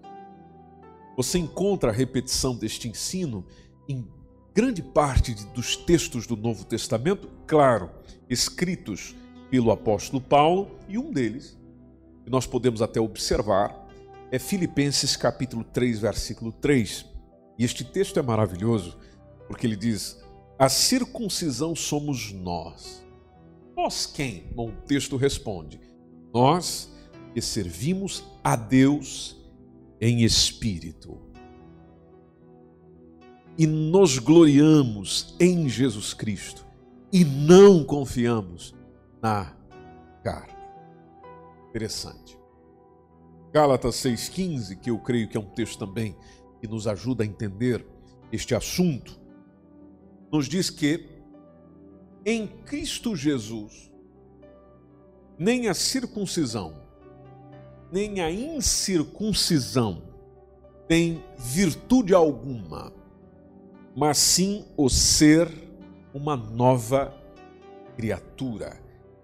Você 1.17 1.39
encontra 1.39 1.89
a 1.89 1.93
repetição 1.93 2.55
deste 2.55 2.87
ensino 2.87 3.45
em 3.87 4.07
grande 4.53 4.81
parte 4.81 5.33
dos 5.53 5.75
textos 5.75 6.27
do 6.27 6.35
Novo 6.35 6.65
Testamento, 6.65 7.29
claro, 7.47 7.89
escritos 8.29 9.15
pelo 9.49 9.71
apóstolo 9.71 10.21
Paulo, 10.21 10.77
e 10.87 10.97
um 10.97 11.11
deles, 11.11 11.57
que 12.23 12.29
nós 12.29 12.45
podemos 12.45 12.81
até 12.81 12.99
observar, 12.99 13.87
é 14.31 14.39
Filipenses 14.39 15.15
capítulo 15.15 15.63
3, 15.63 15.99
versículo 15.99 16.51
3. 16.51 17.05
E 17.57 17.63
este 17.63 17.83
texto 17.83 18.19
é 18.19 18.21
maravilhoso, 18.21 18.97
porque 19.47 19.67
ele 19.67 19.75
diz: 19.75 20.21
A 20.57 20.69
circuncisão 20.69 21.75
somos 21.75 22.31
nós, 22.31 23.05
Nós 23.75 24.05
quem? 24.05 24.45
Bom, 24.53 24.69
o 24.69 24.81
texto 24.85 25.15
responde: 25.17 25.79
Nós 26.33 26.91
que 27.33 27.41
servimos 27.41 28.23
a 28.43 28.55
Deus 28.55 29.37
em 29.99 30.23
espírito 30.23 31.30
e 33.57 33.67
nos 33.67 34.17
gloriamos 34.17 35.35
em 35.39 35.67
Jesus 35.67 36.13
Cristo 36.13 36.65
e 37.11 37.25
não 37.25 37.83
confiamos 37.83 38.73
na 39.21 39.53
carne. 40.23 40.55
Interessante. 41.69 42.39
Gálatas 43.53 43.95
6,15, 43.95 44.79
que 44.79 44.89
eu 44.89 44.97
creio 44.99 45.27
que 45.27 45.35
é 45.35 45.39
um 45.39 45.49
texto 45.49 45.79
também 45.79 46.15
que 46.59 46.67
nos 46.67 46.87
ajuda 46.87 47.23
a 47.23 47.27
entender 47.27 47.85
este 48.31 48.55
assunto, 48.55 49.19
nos 50.31 50.47
diz 50.47 50.69
que 50.69 51.09
em 52.25 52.47
Cristo 52.47 53.15
Jesus, 53.15 53.91
nem 55.37 55.67
a 55.67 55.73
circuncisão, 55.73 56.73
nem 57.91 58.21
a 58.21 58.31
incircuncisão 58.31 60.03
tem 60.87 61.23
virtude 61.37 62.13
alguma, 62.13 62.93
mas 63.95 64.17
sim 64.17 64.65
o 64.77 64.89
ser 64.89 65.49
uma 66.13 66.35
nova 66.35 67.13
criatura. 67.95 68.79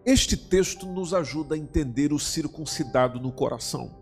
Este 0.05 0.37
texto 0.37 0.85
nos 0.85 1.13
ajuda 1.13 1.55
a 1.55 1.57
entender 1.57 2.13
o 2.13 2.19
circuncidado 2.19 3.19
no 3.19 3.31
coração, 3.31 3.95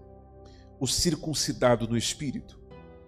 o 0.79 0.87
circuncidado 0.87 1.87
no 1.87 1.97
espírito. 1.97 2.59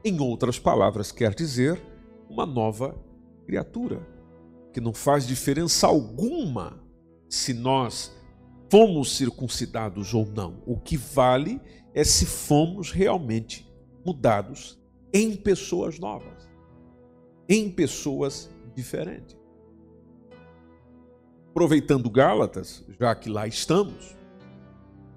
Em 0.04 0.20
outras 0.20 0.58
palavras, 0.58 1.12
quer 1.12 1.34
dizer 1.34 1.82
uma 2.30 2.46
nova 2.46 2.96
criatura, 3.46 4.06
que 4.74 4.82
não 4.82 4.94
faz 4.94 5.26
diferença 5.28 5.88
alguma 5.88 6.84
se 7.30 7.54
nós 7.54 8.16
fomos 8.70 9.16
circuncidados 9.16 10.14
ou 10.14 10.26
não. 10.26 10.62
O 10.66 10.78
que 10.80 10.98
vale 10.98 11.62
é 11.94 12.04
se 12.04 12.26
fomos 12.26 12.92
realmente 12.92 13.68
mudados 14.06 14.80
em 15.14 15.36
pessoas 15.36 16.00
novas, 16.00 16.47
em 17.48 17.70
pessoas 17.70 18.50
diferentes. 18.76 19.36
Aproveitando 21.50 22.10
Gálatas, 22.10 22.84
já 23.00 23.16
que 23.16 23.30
lá 23.30 23.48
estamos, 23.48 24.16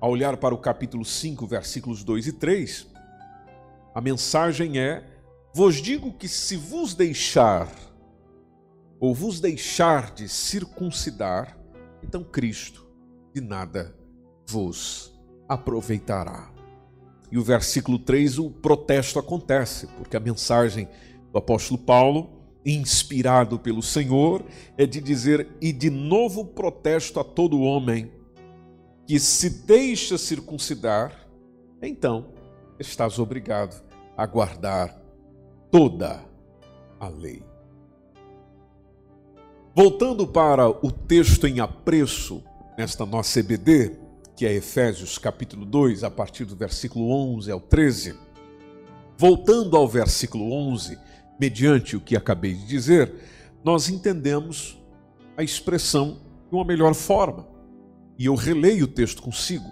a 0.01 0.09
olhar 0.09 0.37
para 0.39 0.55
o 0.55 0.59
capítulo 0.59 1.05
5, 1.05 1.47
versículos 1.47 2.03
2 2.03 2.29
e 2.29 2.33
3, 2.33 2.87
a 3.95 4.01
mensagem 4.01 4.79
é: 4.79 5.05
Vos 5.55 5.77
digo 5.77 6.13
que 6.13 6.29
se 6.29 6.57
vos 6.57 6.95
deixar 6.95 7.69
ou 8.99 9.15
vos 9.15 9.41
deixar 9.41 10.13
de 10.13 10.29
circuncidar, 10.29 11.59
então 12.03 12.23
Cristo 12.23 12.87
de 13.35 13.41
nada 13.41 13.95
vos 14.47 15.13
aproveitará. 15.49 16.51
E 17.31 17.39
o 17.39 17.43
versículo 17.45 17.99
3, 17.99 18.39
o 18.39 18.51
protesto 18.51 19.19
acontece, 19.19 19.87
porque 19.99 20.17
a 20.17 20.21
mensagem 20.21 20.89
do 21.33 21.39
apóstolo 21.39 21.79
Paulo, 21.79 22.31
inspirado 22.65 23.59
pelo 23.59 23.83
Senhor, 23.83 24.45
é 24.77 24.87
de 24.87 25.01
dizer: 25.01 25.49
e 25.61 25.73
de 25.73 25.91
novo 25.91 26.45
protesto 26.45 27.21
a 27.21 27.25
todo 27.25 27.61
homem 27.61 28.11
que 29.07 29.19
se 29.19 29.51
deixa 29.65 30.17
circuncidar, 30.17 31.27
então 31.83 32.29
estás 32.79 33.19
obrigado 33.19 33.83
a 34.17 34.27
guardar 34.27 35.01
toda 35.71 36.25
a 36.99 37.09
lei. 37.09 37.43
Voltando 39.75 40.27
para 40.27 40.69
o 40.69 40.91
texto 40.91 41.47
em 41.47 41.61
apreço, 41.61 42.43
nesta 42.77 43.07
nossa 43.07 43.41
EBD, 43.41 43.99
que 44.37 44.47
é 44.47 44.53
Efésios 44.53 45.19
capítulo 45.19 45.65
2, 45.65 46.03
a 46.03 46.11
partir 46.11 46.45
do 46.45 46.57
versículo 46.57 47.11
11 47.11 47.51
ao 47.51 47.61
13. 47.61 48.17
Voltando 49.17 49.77
ao 49.77 49.87
versículo 49.87 50.53
11, 50.53 50.99
mediante 51.41 51.97
o 51.97 52.01
que 52.01 52.15
acabei 52.15 52.53
de 52.53 52.67
dizer, 52.67 53.15
nós 53.65 53.89
entendemos 53.89 54.79
a 55.39 55.43
expressão 55.43 56.19
de 56.51 56.55
uma 56.55 56.65
melhor 56.65 56.95
forma. 56.95 57.49
E 58.19 58.27
eu 58.27 58.35
releio 58.35 58.85
o 58.85 58.89
texto 58.89 59.23
consigo, 59.23 59.65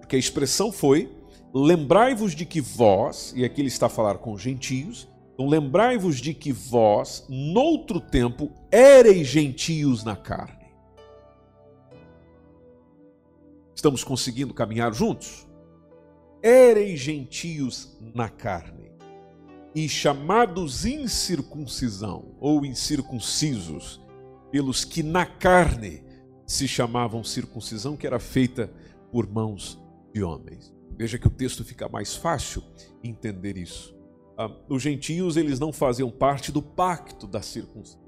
porque 0.00 0.16
a 0.16 0.18
expressão 0.18 0.72
foi: 0.72 1.12
Lembrai-vos 1.52 2.34
de 2.34 2.46
que 2.46 2.62
vós, 2.62 3.34
e 3.36 3.44
aqui 3.44 3.60
ele 3.60 3.68
está 3.68 3.86
a 3.86 3.90
falar 3.90 4.16
com 4.16 4.32
os 4.32 4.40
gentios, 4.40 5.06
então 5.34 5.46
lembrai-vos 5.46 6.18
de 6.20 6.32
que 6.32 6.52
vós, 6.52 7.26
noutro 7.28 8.00
tempo, 8.00 8.50
éreis 8.70 9.26
gentios 9.26 10.02
na 10.02 10.16
carne. 10.16 10.58
Estamos 13.74 14.02
conseguindo 14.02 14.54
caminhar 14.54 14.92
juntos? 14.94 15.46
Éreis 16.42 16.98
gentios 17.00 17.96
na 18.14 18.28
carne 18.28 18.79
e 19.74 19.88
chamados 19.88 20.84
incircuncisão 20.84 22.34
ou 22.40 22.64
incircuncisos 22.64 24.00
pelos 24.50 24.84
que 24.84 25.02
na 25.02 25.24
carne 25.24 26.02
se 26.44 26.66
chamavam 26.66 27.22
circuncisão, 27.22 27.96
que 27.96 28.06
era 28.06 28.18
feita 28.18 28.72
por 29.12 29.28
mãos 29.28 29.78
de 30.12 30.22
homens. 30.22 30.74
Veja 30.96 31.18
que 31.18 31.26
o 31.26 31.30
texto 31.30 31.64
fica 31.64 31.88
mais 31.88 32.16
fácil 32.16 32.62
entender 33.02 33.56
isso. 33.56 33.96
Ah, 34.36 34.50
os 34.68 34.82
gentios 34.82 35.36
eles 35.36 35.60
não 35.60 35.72
faziam 35.72 36.10
parte 36.10 36.50
do 36.50 36.60
pacto 36.60 37.26
da 37.26 37.40
circuncisão. 37.40 38.00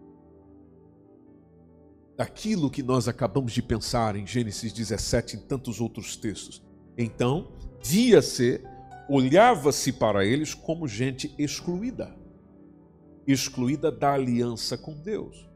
Daquilo 2.17 2.71
que 2.71 2.83
nós 2.83 3.07
acabamos 3.09 3.53
de 3.53 3.63
pensar 3.63 4.17
em 4.17 4.27
Gênesis 4.27 4.73
17 4.73 5.37
e 5.37 5.41
tantos 5.41 5.81
outros 5.81 6.17
textos. 6.17 6.63
Então, 6.99 7.53
via-se, 7.83 8.61
olhava-se 9.15 9.93
para 9.93 10.25
eles 10.25 10.55
como 10.55 10.89
gente 10.89 11.35
excluída, 11.39 12.17
excluída 13.27 13.93
da 13.93 14.15
aliança 14.15 14.79
com 14.79 14.95
Deus. 14.95 15.47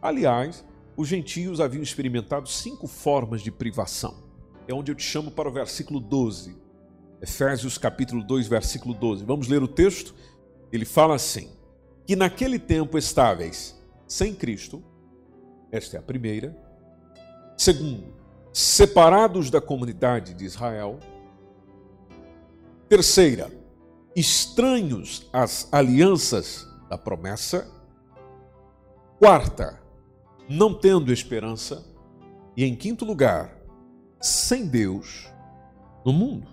Aliás, 0.00 0.64
os 0.96 1.08
gentios 1.08 1.60
haviam 1.60 1.82
experimentado 1.82 2.48
cinco 2.48 2.86
formas 2.86 3.42
de 3.42 3.50
privação. 3.50 4.24
É 4.66 4.72
onde 4.72 4.90
eu 4.90 4.96
te 4.96 5.02
chamo 5.02 5.30
para 5.30 5.46
o 5.46 5.52
versículo 5.52 6.00
12. 6.00 6.56
Efésios 7.20 7.76
capítulo 7.76 8.24
2, 8.24 8.46
versículo 8.48 8.94
12. 8.94 9.26
Vamos 9.26 9.46
ler 9.46 9.62
o 9.62 9.68
texto? 9.68 10.14
Ele 10.72 10.86
fala 10.86 11.14
assim: 11.14 11.50
Que 12.06 12.16
naquele 12.16 12.58
tempo 12.58 12.96
estáveis 12.96 13.78
sem 14.08 14.34
Cristo, 14.34 14.82
esta 15.70 15.98
é 15.98 16.00
a 16.00 16.02
primeira. 16.02 16.56
Segundo, 17.58 18.14
separados 18.54 19.50
da 19.50 19.60
comunidade 19.60 20.32
de 20.32 20.46
Israel. 20.46 20.98
Terceira, 22.92 23.50
estranhos 24.14 25.26
às 25.32 25.66
alianças 25.72 26.68
da 26.90 26.98
promessa. 26.98 27.66
Quarta, 29.18 29.80
não 30.46 30.74
tendo 30.74 31.10
esperança. 31.10 31.86
E 32.54 32.66
em 32.66 32.76
quinto 32.76 33.06
lugar, 33.06 33.56
sem 34.20 34.66
Deus 34.66 35.32
no 36.04 36.12
mundo. 36.12 36.48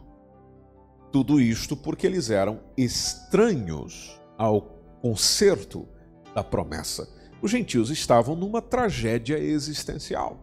Tudo 1.11 1.41
isto 1.41 1.75
porque 1.75 2.07
eles 2.07 2.29
eram 2.29 2.61
estranhos 2.77 4.17
ao 4.37 4.61
concerto 5.01 5.89
da 6.33 6.41
promessa. 6.41 7.13
Os 7.41 7.51
gentios 7.51 7.89
estavam 7.89 8.33
numa 8.33 8.61
tragédia 8.61 9.37
existencial. 9.37 10.39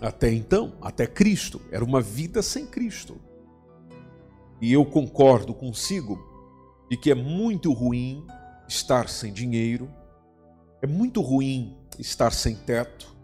Até 0.00 0.32
então, 0.32 0.72
até 0.82 1.06
Cristo, 1.06 1.60
era 1.70 1.84
uma 1.84 2.00
vida 2.00 2.42
sem 2.42 2.66
Cristo. 2.66 3.29
E 4.60 4.72
eu 4.72 4.84
concordo 4.84 5.54
consigo 5.54 6.18
de 6.90 6.96
que 6.96 7.10
é 7.10 7.14
muito 7.14 7.72
ruim 7.72 8.26
estar 8.68 9.08
sem 9.08 9.32
dinheiro, 9.32 9.90
é 10.82 10.86
muito 10.86 11.20
ruim 11.20 11.76
estar 11.98 12.32
sem 12.32 12.54
teto, 12.54 13.14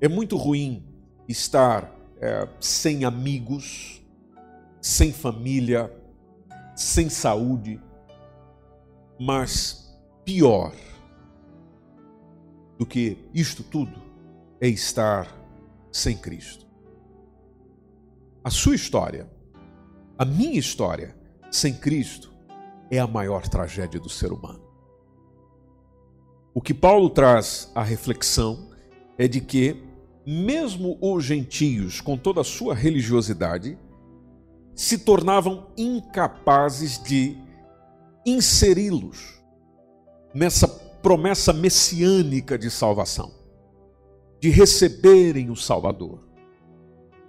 é 0.00 0.08
muito 0.08 0.36
ruim 0.36 0.84
estar 1.28 1.94
é, 2.20 2.48
sem 2.60 3.04
amigos, 3.04 4.02
sem 4.80 5.12
família, 5.12 5.92
sem 6.74 7.10
saúde, 7.10 7.80
mas 9.18 9.94
pior 10.24 10.74
do 12.78 12.86
que 12.86 13.18
isto 13.34 13.62
tudo 13.62 14.00
é 14.60 14.68
estar 14.68 15.28
sem 15.92 16.16
Cristo. 16.16 16.66
A 18.42 18.48
sua 18.48 18.74
história, 18.74 19.28
a 20.20 20.24
minha 20.26 20.58
história 20.58 21.16
sem 21.50 21.72
Cristo 21.72 22.30
é 22.90 22.98
a 22.98 23.06
maior 23.06 23.48
tragédia 23.48 23.98
do 23.98 24.10
ser 24.10 24.30
humano. 24.30 24.60
O 26.52 26.60
que 26.60 26.74
Paulo 26.74 27.08
traz 27.08 27.72
à 27.74 27.82
reflexão 27.82 28.68
é 29.16 29.26
de 29.26 29.40
que, 29.40 29.82
mesmo 30.26 30.98
os 31.00 31.24
gentios, 31.24 32.02
com 32.02 32.18
toda 32.18 32.42
a 32.42 32.44
sua 32.44 32.74
religiosidade, 32.74 33.78
se 34.74 34.98
tornavam 34.98 35.68
incapazes 35.74 37.02
de 37.02 37.38
inseri-los 38.26 39.42
nessa 40.34 40.68
promessa 40.68 41.50
messiânica 41.50 42.58
de 42.58 42.70
salvação. 42.70 43.32
de 44.38 44.50
receberem 44.50 45.50
o 45.50 45.56
Salvador. 45.56 46.29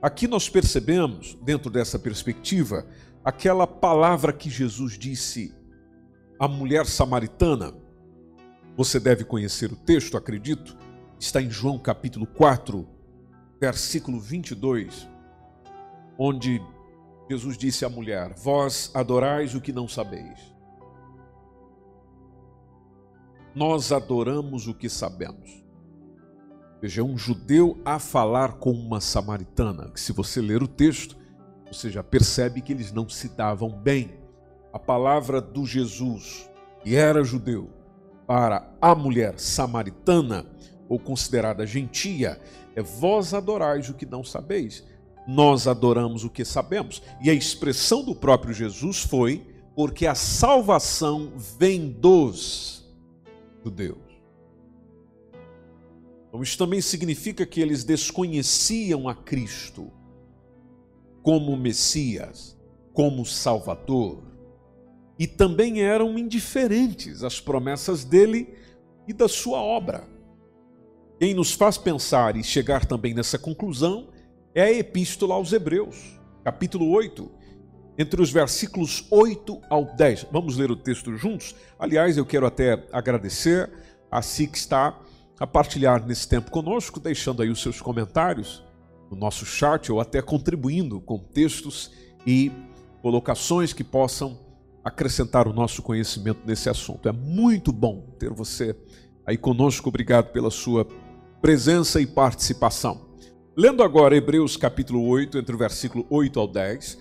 Aqui 0.01 0.27
nós 0.27 0.49
percebemos, 0.49 1.37
dentro 1.43 1.69
dessa 1.69 1.99
perspectiva, 1.99 2.87
aquela 3.23 3.67
palavra 3.67 4.33
que 4.33 4.49
Jesus 4.49 4.97
disse 4.97 5.53
à 6.39 6.47
mulher 6.47 6.87
samaritana. 6.87 7.71
Você 8.75 8.99
deve 8.99 9.23
conhecer 9.23 9.71
o 9.71 9.75
texto, 9.75 10.17
acredito. 10.17 10.75
Está 11.19 11.39
em 11.39 11.51
João 11.51 11.77
capítulo 11.77 12.25
4, 12.25 12.87
versículo 13.59 14.19
22, 14.19 15.07
onde 16.17 16.59
Jesus 17.29 17.55
disse 17.55 17.85
à 17.85 17.89
mulher: 17.89 18.33
Vós 18.33 18.89
adorais 18.95 19.53
o 19.53 19.61
que 19.61 19.71
não 19.71 19.87
sabeis. 19.87 20.51
Nós 23.53 23.91
adoramos 23.91 24.67
o 24.67 24.73
que 24.73 24.89
sabemos. 24.89 25.61
Veja, 26.82 27.04
um 27.04 27.15
judeu 27.15 27.80
a 27.86 28.00
falar 28.00 28.54
com 28.54 28.72
uma 28.72 29.00
samaritana, 29.00 29.91
se 29.94 30.12
você 30.12 30.41
ler 30.41 30.63
o 30.63 30.67
texto, 30.67 31.15
você 31.72 31.91
já 31.91 32.04
percebe 32.04 32.60
que 32.60 32.74
eles 32.74 32.91
não 32.91 33.08
se 33.08 33.30
davam 33.30 33.70
bem. 33.70 34.20
A 34.74 34.80
palavra 34.80 35.39
do 35.39 35.65
Jesus, 35.65 36.50
que 36.84 36.96
era 36.96 37.24
judeu, 37.24 37.70
para 38.26 38.74
a 38.82 38.96
mulher 38.96 39.39
samaritana, 39.39 40.46
ou 40.89 40.98
considerada 40.98 41.67
gentia, 41.67 42.41
é 42.76 42.82
vós 42.82 43.34
adorais 43.34 43.88
o 43.89 43.94
que 43.94 44.06
não 44.06 44.24
sabeis. 44.24 44.84
Nós 45.28 45.67
adoramos 45.67 46.24
o 46.24 46.30
que 46.30 46.44
sabemos. 46.44 47.02
E 47.22 47.30
a 47.30 47.34
expressão 47.34 48.04
do 48.04 48.15
próprio 48.15 48.54
Jesus 48.54 49.04
foi: 49.04 49.46
porque 49.76 50.08
a 50.08 50.15
salvação 50.15 51.32
vem 51.60 51.89
dos 51.91 52.91
judeus. 53.63 54.11
Então, 56.32 56.41
isso 56.41 56.58
também 56.58 56.80
significa 56.80 57.46
que 57.46 57.60
eles 57.60 57.84
desconheciam 57.84 59.10
a 59.10 59.13
Cristo 59.13 59.91
como 61.22 61.58
Messias, 61.58 62.58
como 62.94 63.26
Salvador, 63.26 64.24
e 65.20 65.28
também 65.28 65.82
eram 65.82 66.17
indiferentes 66.17 67.22
às 67.22 67.41
promessas 67.41 68.06
dele 68.06 68.48
e 69.06 69.12
da 69.12 69.28
sua 69.28 69.62
obra. 69.62 70.08
Quem 71.20 71.34
nos 71.34 71.52
faz 71.52 71.78
pensar 71.78 72.38
e 72.38 72.44
chegar 72.46 72.86
também 72.86 73.13
nessa 73.13 73.38
conclusão 73.38 74.08
é 74.56 74.63
a 74.63 74.72
Epístola 74.72 75.36
aos 75.36 75.52
Hebreus, 75.52 76.17
capítulo 76.46 76.89
8, 76.91 77.30
entre 77.98 78.22
os 78.22 78.32
versículos 78.32 79.06
8 79.12 79.62
ao 79.70 79.84
10. 79.98 80.28
Vamos 80.32 80.56
ler 80.56 80.72
o 80.72 80.78
texto 80.78 81.13
juntos? 81.17 81.54
Aliás, 81.78 82.15
eu 82.15 82.26
quero 82.26 82.46
até 82.46 82.88
agradecer 82.94 83.70
a 84.10 84.22
si 84.22 84.48
que 84.48 84.58
está 84.58 84.98
a 85.41 85.47
partilhar 85.47 86.06
nesse 86.06 86.27
tempo 86.27 86.51
conosco, 86.51 86.99
deixando 86.99 87.41
aí 87.41 87.49
os 87.49 87.60
seus 87.60 87.82
comentários 87.82 88.63
no 89.10 89.17
nosso 89.17 89.43
chat 89.43 89.91
ou 89.91 89.99
até 89.99 90.21
contribuindo 90.21 91.01
com 91.01 91.17
textos 91.17 91.89
e 92.27 92.51
colocações 93.01 93.73
que 93.73 93.84
possam 93.84 94.38
acrescentar 94.84 95.47
o 95.47 95.54
nosso 95.54 95.82
conhecimento 95.82 96.41
nesse 96.45 96.69
assunto. 96.69 97.10
É 97.10 97.12
muito 97.12 97.71
bom 97.71 98.15
ter 98.19 98.30
você 98.30 98.75
aí 99.25 99.36
conosco. 99.36 99.89
Obrigado 99.89 100.32
pela 100.32 100.51
sua 100.51 100.88
presença 101.41 101.99
e 101.99 102.06
participação. 102.06 103.10
Lendo 103.58 103.82
agora 103.82 104.15
Hebreus 104.15 104.56
capítulo 104.56 105.08
8, 105.08 105.39
entre 105.39 105.56
o 105.56 105.58
versículo 105.58 106.06
8 106.08 106.39
ao 106.39 106.47
10, 106.47 106.99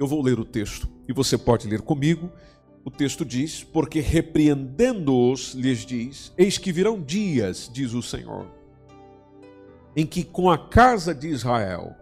eu 0.00 0.06
vou 0.06 0.22
ler 0.22 0.40
o 0.40 0.46
texto 0.46 0.88
e 1.06 1.12
você 1.12 1.36
pode 1.36 1.68
ler 1.68 1.82
comigo 1.82 2.32
o 2.86 2.90
texto 2.90 3.24
diz: 3.24 3.64
Porque 3.64 3.98
repreendendo-os, 3.98 5.54
lhes 5.54 5.80
diz: 5.80 6.32
Eis 6.38 6.56
que 6.56 6.70
virão 6.70 7.02
dias, 7.02 7.68
diz 7.70 7.92
o 7.92 8.00
Senhor, 8.00 8.46
em 9.96 10.06
que 10.06 10.22
com 10.22 10.48
a 10.48 10.56
casa 10.56 11.12
de 11.12 11.26
Israel 11.26 11.96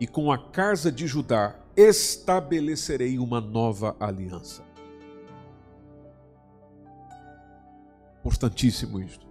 e 0.00 0.06
com 0.06 0.32
a 0.32 0.38
casa 0.38 0.90
de 0.90 1.06
Judá 1.06 1.54
estabelecerei 1.76 3.18
uma 3.18 3.38
nova 3.38 3.94
aliança. 4.00 4.62
Importantíssimo 8.20 9.00
isto. 9.00 9.26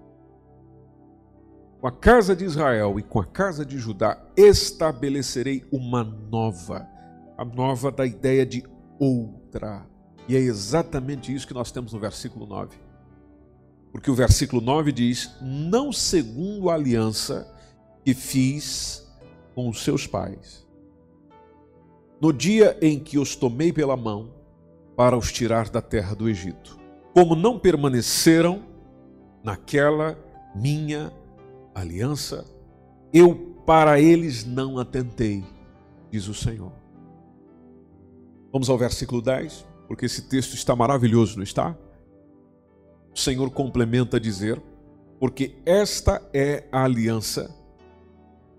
Com 1.81 1.87
a 1.87 1.91
casa 1.91 2.35
de 2.35 2.45
Israel 2.45 2.99
e 2.99 3.01
com 3.01 3.19
a 3.19 3.25
casa 3.25 3.65
de 3.65 3.79
Judá 3.79 4.23
estabelecerei 4.37 5.65
uma 5.71 6.03
nova, 6.03 6.87
a 7.35 7.43
nova 7.43 7.91
da 7.91 8.05
ideia 8.05 8.45
de 8.45 8.63
outra 8.99 9.91
e 10.27 10.35
é 10.35 10.39
exatamente 10.39 11.33
isso 11.33 11.47
que 11.47 11.53
nós 11.53 11.71
temos 11.71 11.93
no 11.93 11.99
versículo 11.99 12.45
9. 12.45 12.77
Porque 13.91 14.09
o 14.09 14.15
versículo 14.15 14.61
9 14.61 14.91
diz: 14.91 15.31
Não 15.41 15.91
segundo 15.91 16.69
a 16.69 16.73
aliança 16.73 17.47
que 18.03 18.13
fiz 18.13 19.07
com 19.53 19.69
os 19.69 19.83
seus 19.83 20.07
pais, 20.07 20.65
no 22.19 22.31
dia 22.31 22.77
em 22.81 22.99
que 22.99 23.19
os 23.19 23.35
tomei 23.35 23.71
pela 23.71 23.97
mão 23.97 24.31
para 24.95 25.17
os 25.17 25.31
tirar 25.31 25.69
da 25.69 25.81
terra 25.81 26.15
do 26.15 26.29
Egito, 26.29 26.79
como 27.13 27.35
não 27.35 27.59
permaneceram 27.59 28.63
naquela 29.43 30.17
minha 30.55 31.11
aliança, 31.75 32.45
eu 33.13 33.35
para 33.65 33.99
eles 33.99 34.45
não 34.45 34.79
atentei, 34.79 35.43
diz 36.09 36.27
o 36.27 36.33
Senhor. 36.33 36.71
Vamos 38.51 38.69
ao 38.69 38.77
versículo 38.77 39.21
10 39.21 39.72
porque 39.87 40.05
esse 40.05 40.23
texto 40.23 40.53
está 40.53 40.75
maravilhoso, 40.75 41.37
não 41.37 41.43
está? 41.43 41.75
O 43.13 43.19
Senhor 43.19 43.49
complementa 43.51 44.17
a 44.17 44.19
dizer: 44.19 44.61
porque 45.19 45.55
esta 45.65 46.21
é 46.33 46.65
a 46.71 46.83
aliança 46.83 47.53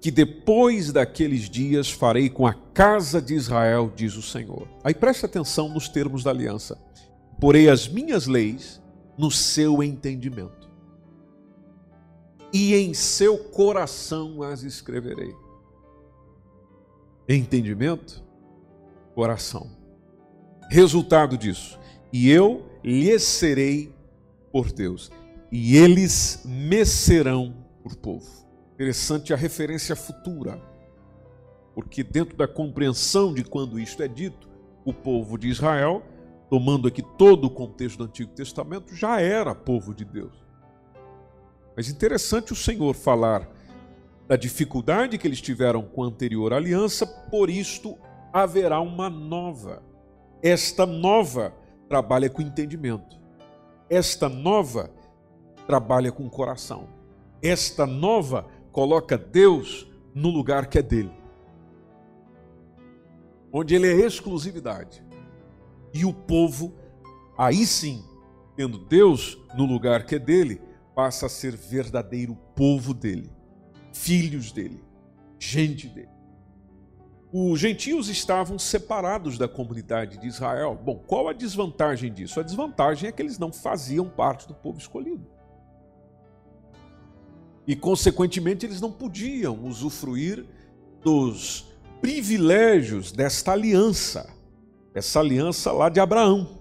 que 0.00 0.10
depois 0.10 0.92
daqueles 0.92 1.48
dias 1.48 1.90
farei 1.90 2.28
com 2.28 2.46
a 2.46 2.52
casa 2.52 3.22
de 3.22 3.32
Israel, 3.34 3.90
diz 3.96 4.16
o 4.16 4.22
Senhor. 4.22 4.68
Aí 4.84 4.94
preste 4.94 5.24
atenção 5.24 5.70
nos 5.70 5.88
termos 5.88 6.22
da 6.22 6.30
aliança. 6.30 6.78
Porei 7.40 7.70
as 7.70 7.88
minhas 7.88 8.26
leis 8.26 8.82
no 9.16 9.30
seu 9.30 9.82
entendimento, 9.82 10.70
e 12.52 12.74
em 12.74 12.92
seu 12.92 13.38
coração 13.38 14.42
as 14.42 14.62
escreverei. 14.62 15.34
Entendimento, 17.26 18.22
coração. 19.14 19.83
Resultado 20.74 21.38
disso, 21.38 21.78
e 22.12 22.28
eu 22.28 22.66
lhes 22.82 23.22
serei 23.22 23.94
por 24.50 24.72
Deus, 24.72 25.08
e 25.48 25.76
eles 25.76 26.42
me 26.44 26.84
serão 26.84 27.54
por 27.80 27.94
povo. 27.94 28.28
Interessante 28.74 29.32
a 29.32 29.36
referência 29.36 29.94
futura, 29.94 30.60
porque 31.76 32.02
dentro 32.02 32.36
da 32.36 32.48
compreensão 32.48 33.32
de 33.32 33.44
quando 33.44 33.78
isto 33.78 34.02
é 34.02 34.08
dito, 34.08 34.48
o 34.84 34.92
povo 34.92 35.38
de 35.38 35.46
Israel, 35.46 36.02
tomando 36.50 36.88
aqui 36.88 37.04
todo 37.16 37.44
o 37.44 37.50
contexto 37.50 37.98
do 37.98 38.04
Antigo 38.06 38.32
Testamento, 38.32 38.96
já 38.96 39.20
era 39.20 39.54
povo 39.54 39.94
de 39.94 40.04
Deus. 40.04 40.34
Mas 41.76 41.88
interessante 41.88 42.52
o 42.52 42.56
Senhor 42.56 42.96
falar 42.96 43.48
da 44.26 44.34
dificuldade 44.34 45.18
que 45.18 45.28
eles 45.28 45.40
tiveram 45.40 45.82
com 45.82 46.02
a 46.02 46.08
anterior 46.08 46.52
aliança, 46.52 47.06
por 47.06 47.48
isto 47.48 47.96
haverá 48.32 48.80
uma 48.80 49.08
nova. 49.08 49.93
Esta 50.44 50.84
nova 50.84 51.54
trabalha 51.88 52.28
com 52.28 52.42
entendimento. 52.42 53.18
Esta 53.88 54.28
nova 54.28 54.90
trabalha 55.66 56.12
com 56.12 56.28
coração. 56.28 56.86
Esta 57.42 57.86
nova 57.86 58.46
coloca 58.70 59.16
Deus 59.16 59.90
no 60.14 60.28
lugar 60.28 60.66
que 60.66 60.78
é 60.78 60.82
dele. 60.82 61.14
Onde 63.50 63.74
ele 63.74 63.86
é 63.86 64.06
exclusividade. 64.06 65.02
E 65.94 66.04
o 66.04 66.12
povo, 66.12 66.74
aí 67.38 67.64
sim, 67.64 68.04
tendo 68.54 68.78
Deus 68.78 69.38
no 69.56 69.64
lugar 69.64 70.04
que 70.04 70.16
é 70.16 70.18
dele, 70.18 70.60
passa 70.94 71.24
a 71.24 71.30
ser 71.30 71.56
verdadeiro 71.56 72.36
povo 72.54 72.92
dele, 72.92 73.30
filhos 73.94 74.52
dele, 74.52 74.84
gente 75.38 75.88
dele. 75.88 76.13
Os 77.36 77.58
gentios 77.58 78.08
estavam 78.08 78.60
separados 78.60 79.36
da 79.36 79.48
comunidade 79.48 80.18
de 80.18 80.28
Israel. 80.28 80.78
Bom, 80.80 81.02
qual 81.04 81.26
a 81.26 81.32
desvantagem 81.32 82.12
disso? 82.12 82.38
A 82.38 82.44
desvantagem 82.44 83.08
é 83.08 83.12
que 83.12 83.20
eles 83.20 83.40
não 83.40 83.52
faziam 83.52 84.08
parte 84.08 84.46
do 84.46 84.54
povo 84.54 84.78
escolhido. 84.78 85.26
E, 87.66 87.74
consequentemente, 87.74 88.64
eles 88.64 88.80
não 88.80 88.92
podiam 88.92 89.64
usufruir 89.64 90.46
dos 91.02 91.66
privilégios 92.00 93.10
desta 93.10 93.50
aliança, 93.50 94.32
essa 94.94 95.18
aliança 95.18 95.72
lá 95.72 95.88
de 95.88 95.98
Abraão. 95.98 96.60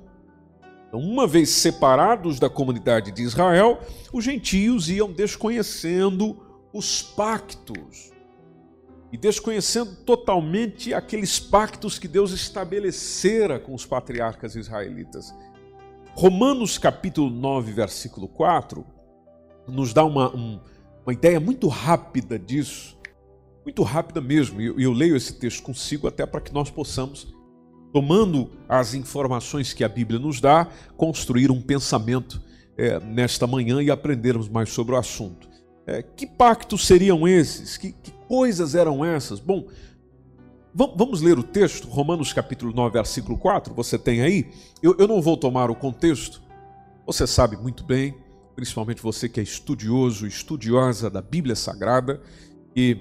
Então, 0.88 1.00
uma 1.00 1.28
vez 1.28 1.50
separados 1.50 2.40
da 2.40 2.50
comunidade 2.50 3.12
de 3.12 3.22
Israel, 3.22 3.80
os 4.12 4.24
gentios 4.24 4.90
iam 4.90 5.14
desconhecendo 5.14 6.36
os 6.74 7.04
pactos, 7.04 8.13
e 9.14 9.18
desconhecendo 9.18 9.96
totalmente 9.98 10.92
aqueles 10.92 11.40
pactos 11.40 12.00
que 12.00 12.08
Deus 12.08 12.32
estabelecera 12.32 13.60
com 13.60 13.76
os 13.76 13.86
patriarcas 13.86 14.56
israelitas. 14.56 15.32
Romanos 16.16 16.80
capítulo 16.80 17.30
9, 17.30 17.74
versículo 17.74 18.28
4, 18.28 18.84
nos 19.68 19.94
dá 19.94 20.04
uma, 20.04 20.36
um, 20.36 20.60
uma 21.06 21.14
ideia 21.14 21.40
muito 21.40 21.68
rápida 21.68 22.40
disso, 22.40 22.98
muito 23.64 23.84
rápida 23.84 24.20
mesmo, 24.20 24.60
e 24.60 24.66
eu, 24.66 24.80
eu 24.80 24.92
leio 24.92 25.16
esse 25.16 25.34
texto 25.34 25.62
consigo 25.62 26.08
até 26.08 26.26
para 26.26 26.42
que 26.42 26.52
nós 26.52 26.72
possamos, 26.72 27.32
tomando 27.94 28.50
as 28.68 28.96
informações 28.96 29.74
que 29.74 29.84
a 29.84 29.90
Bíblia 29.90 30.20
nos 30.20 30.42
dá, 30.42 30.68
construir 30.98 31.52
um 31.52 31.62
pensamento 31.62 32.42
é, 32.76 33.00
nesta 33.00 33.46
manhã 33.46 33.80
e 33.80 33.92
aprendermos 33.92 34.50
mais 34.50 34.70
sobre 34.70 34.96
o 34.96 34.98
assunto. 34.98 35.48
É, 35.86 36.02
que 36.02 36.26
pactos 36.26 36.88
seriam 36.88 37.28
esses? 37.28 37.78
Que, 37.78 37.92
que 37.92 38.13
coisas 38.34 38.74
eram 38.74 39.06
essas? 39.06 39.40
Bom, 39.40 39.68
Vamos 40.76 41.22
ler 41.22 41.38
o 41.38 41.44
texto, 41.44 41.88
Romanos 41.88 42.34
capítulo 42.34 42.74
9, 42.74 42.94
versículo 42.94 43.38
4, 43.38 43.76
você 43.76 43.96
tem 43.96 44.24
aí? 44.24 44.50
Eu, 44.82 44.96
eu, 44.98 45.08
não 45.08 45.22
vou 45.22 45.38
tomar 45.38 45.70
o 45.70 45.76
contexto, 45.76 46.42
você 47.06 47.28
sabe 47.28 47.56
muito 47.56 47.84
bem, 47.84 48.18
principalmente 48.56 49.00
você 49.00 49.30
que 49.30 49.40
é 49.40 49.44
estudioso, 49.44 50.26
estudiosa 50.26 51.12
da 51.12 51.22
Bíblia 51.22 51.56
Sagrada, 51.56 52.20
e 52.76 52.98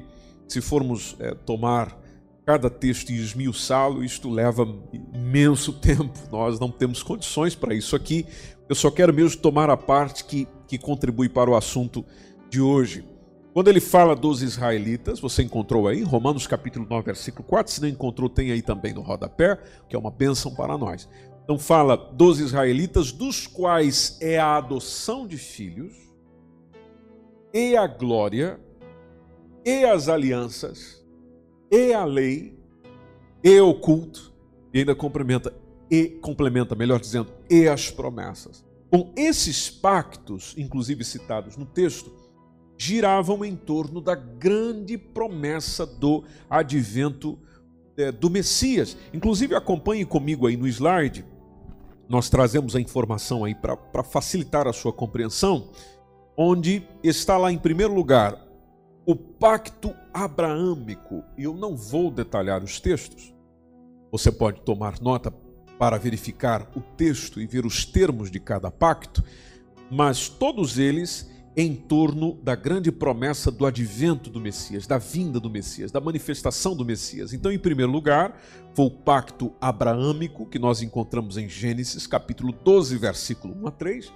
se 0.46 0.60
formos 0.60 1.16
é, 1.18 1.34
tomar 1.34 1.98
cada 2.44 2.68
texto 2.68 3.08
e 3.08 3.16
esmiuçá-lo, 3.16 4.04
isto 4.04 4.28
leva 4.28 4.68
imenso 5.14 5.72
tempo, 5.80 6.12
nós 6.30 6.60
não 6.60 6.70
temos 6.70 7.02
condições 7.02 7.54
para 7.54 7.74
isso 7.74 7.96
aqui, 7.96 8.26
eu 8.68 8.74
só 8.74 8.90
quero 8.90 9.14
mesmo 9.14 9.40
tomar 9.40 9.70
a 9.70 9.78
parte 9.78 10.26
que, 10.26 10.46
que 10.68 10.76
contribui 10.76 11.30
para 11.30 11.48
o 11.48 11.56
assunto 11.56 12.04
de 12.50 12.60
hoje. 12.60 13.11
Quando 13.52 13.68
ele 13.68 13.80
fala 13.80 14.16
dos 14.16 14.40
israelitas, 14.40 15.20
você 15.20 15.42
encontrou 15.42 15.86
aí, 15.86 16.02
Romanos 16.02 16.46
capítulo 16.46 16.86
9, 16.88 17.04
versículo 17.04 17.44
4, 17.44 17.70
se 17.70 17.82
não 17.82 17.88
encontrou, 17.88 18.30
tem 18.30 18.50
aí 18.50 18.62
também 18.62 18.94
no 18.94 19.02
rodapé, 19.02 19.60
que 19.90 19.94
é 19.94 19.98
uma 19.98 20.10
bênção 20.10 20.54
para 20.54 20.78
nós. 20.78 21.06
Então 21.44 21.58
fala 21.58 21.94
dos 21.94 22.40
israelitas, 22.40 23.12
dos 23.12 23.46
quais 23.46 24.16
é 24.22 24.38
a 24.38 24.56
adoção 24.56 25.26
de 25.26 25.36
filhos, 25.36 25.92
e 27.52 27.76
a 27.76 27.86
glória, 27.86 28.58
e 29.66 29.84
as 29.84 30.08
alianças, 30.08 31.04
e 31.70 31.92
a 31.92 32.06
lei, 32.06 32.58
e 33.44 33.60
o 33.60 33.74
culto, 33.74 34.32
e 34.72 34.78
ainda 34.78 34.94
complementa, 34.94 35.52
e 35.90 36.06
complementa, 36.06 36.74
melhor 36.74 36.98
dizendo, 36.98 37.30
e 37.50 37.68
as 37.68 37.90
promessas. 37.90 38.64
Com 38.90 39.12
esses 39.14 39.68
pactos, 39.68 40.54
inclusive 40.56 41.04
citados 41.04 41.54
no 41.54 41.66
texto, 41.66 42.21
giravam 42.82 43.44
em 43.44 43.54
torno 43.54 44.00
da 44.00 44.16
grande 44.16 44.98
promessa 44.98 45.86
do 45.86 46.24
advento 46.50 47.38
é, 47.96 48.10
do 48.10 48.28
Messias. 48.28 48.96
Inclusive, 49.14 49.54
acompanhe 49.54 50.04
comigo 50.04 50.48
aí 50.48 50.56
no 50.56 50.66
slide, 50.66 51.24
nós 52.08 52.28
trazemos 52.28 52.74
a 52.74 52.80
informação 52.80 53.44
aí 53.44 53.54
para 53.54 54.02
facilitar 54.02 54.66
a 54.66 54.72
sua 54.72 54.92
compreensão, 54.92 55.70
onde 56.36 56.82
está 57.04 57.38
lá 57.38 57.52
em 57.52 57.58
primeiro 57.58 57.94
lugar 57.94 58.36
o 59.06 59.14
pacto 59.14 59.94
abraâmico. 60.12 61.22
E 61.38 61.44
eu 61.44 61.54
não 61.54 61.76
vou 61.76 62.10
detalhar 62.10 62.64
os 62.64 62.80
textos. 62.80 63.32
Você 64.10 64.32
pode 64.32 64.60
tomar 64.62 65.00
nota 65.00 65.32
para 65.78 65.98
verificar 65.98 66.68
o 66.76 66.80
texto 66.80 67.40
e 67.40 67.46
ver 67.46 67.64
os 67.64 67.84
termos 67.84 68.28
de 68.28 68.40
cada 68.40 68.70
pacto, 68.72 69.22
mas 69.88 70.28
todos 70.28 70.78
eles 70.78 71.31
em 71.56 71.74
torno 71.74 72.38
da 72.42 72.54
grande 72.54 72.90
promessa 72.90 73.50
do 73.50 73.66
advento 73.66 74.30
do 74.30 74.40
Messias, 74.40 74.86
da 74.86 74.96
vinda 74.96 75.38
do 75.38 75.50
Messias, 75.50 75.92
da 75.92 76.00
manifestação 76.00 76.74
do 76.74 76.84
Messias. 76.84 77.34
Então, 77.34 77.52
em 77.52 77.58
primeiro 77.58 77.92
lugar, 77.92 78.40
foi 78.74 78.86
o 78.86 78.90
pacto 78.90 79.52
abraâmico 79.60 80.46
que 80.46 80.58
nós 80.58 80.80
encontramos 80.80 81.36
em 81.36 81.48
Gênesis, 81.48 82.06
capítulo 82.06 82.52
12, 82.52 82.96
versículo 82.96 83.54
1 83.54 83.66
a 83.66 83.70
3. 83.70 84.12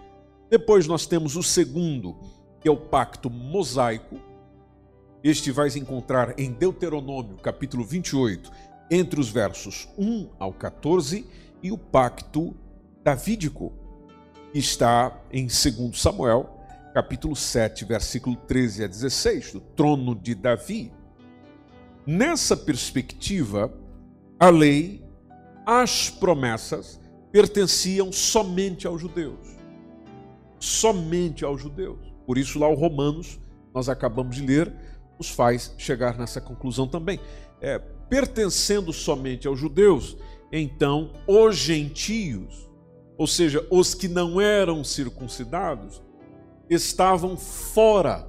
Depois 0.48 0.86
nós 0.86 1.04
temos 1.06 1.36
o 1.36 1.42
segundo, 1.42 2.16
que 2.60 2.68
é 2.68 2.70
o 2.70 2.76
pacto 2.76 3.28
mosaico. 3.28 4.18
Este 5.22 5.50
vais 5.50 5.76
encontrar 5.76 6.38
em 6.38 6.50
Deuteronômio, 6.52 7.36
capítulo 7.36 7.84
28, 7.84 8.50
entre 8.90 9.20
os 9.20 9.28
versos 9.28 9.88
1 9.98 10.30
ao 10.38 10.54
14, 10.54 11.26
e 11.62 11.70
o 11.70 11.76
pacto 11.76 12.56
davídico, 13.04 13.74
que 14.52 14.58
está 14.58 15.20
em 15.30 15.46
2 15.46 16.00
Samuel, 16.00 16.55
capítulo 16.96 17.36
7, 17.36 17.84
versículo 17.84 18.34
13 18.34 18.84
a 18.84 18.86
16, 18.86 19.52
do 19.52 19.60
trono 19.60 20.14
de 20.14 20.34
Davi. 20.34 20.90
Nessa 22.06 22.56
perspectiva, 22.56 23.70
a 24.40 24.48
lei, 24.48 25.04
as 25.66 26.08
promessas 26.08 26.98
pertenciam 27.30 28.10
somente 28.10 28.86
aos 28.86 28.98
judeus. 28.98 29.46
Somente 30.58 31.44
aos 31.44 31.60
judeus. 31.60 31.98
Por 32.26 32.38
isso, 32.38 32.58
lá 32.58 32.66
o 32.66 32.74
Romanos, 32.74 33.38
nós 33.74 33.90
acabamos 33.90 34.36
de 34.36 34.46
ler, 34.46 34.74
nos 35.18 35.28
faz 35.28 35.74
chegar 35.76 36.16
nessa 36.16 36.40
conclusão 36.40 36.88
também. 36.88 37.20
É, 37.60 37.78
pertencendo 38.08 38.90
somente 38.90 39.46
aos 39.46 39.58
judeus, 39.58 40.16
então 40.50 41.12
os 41.26 41.56
gentios, 41.56 42.70
ou 43.18 43.26
seja, 43.26 43.66
os 43.70 43.92
que 43.92 44.08
não 44.08 44.40
eram 44.40 44.82
circuncidados, 44.82 46.05
estavam 46.68 47.36
fora 47.36 48.26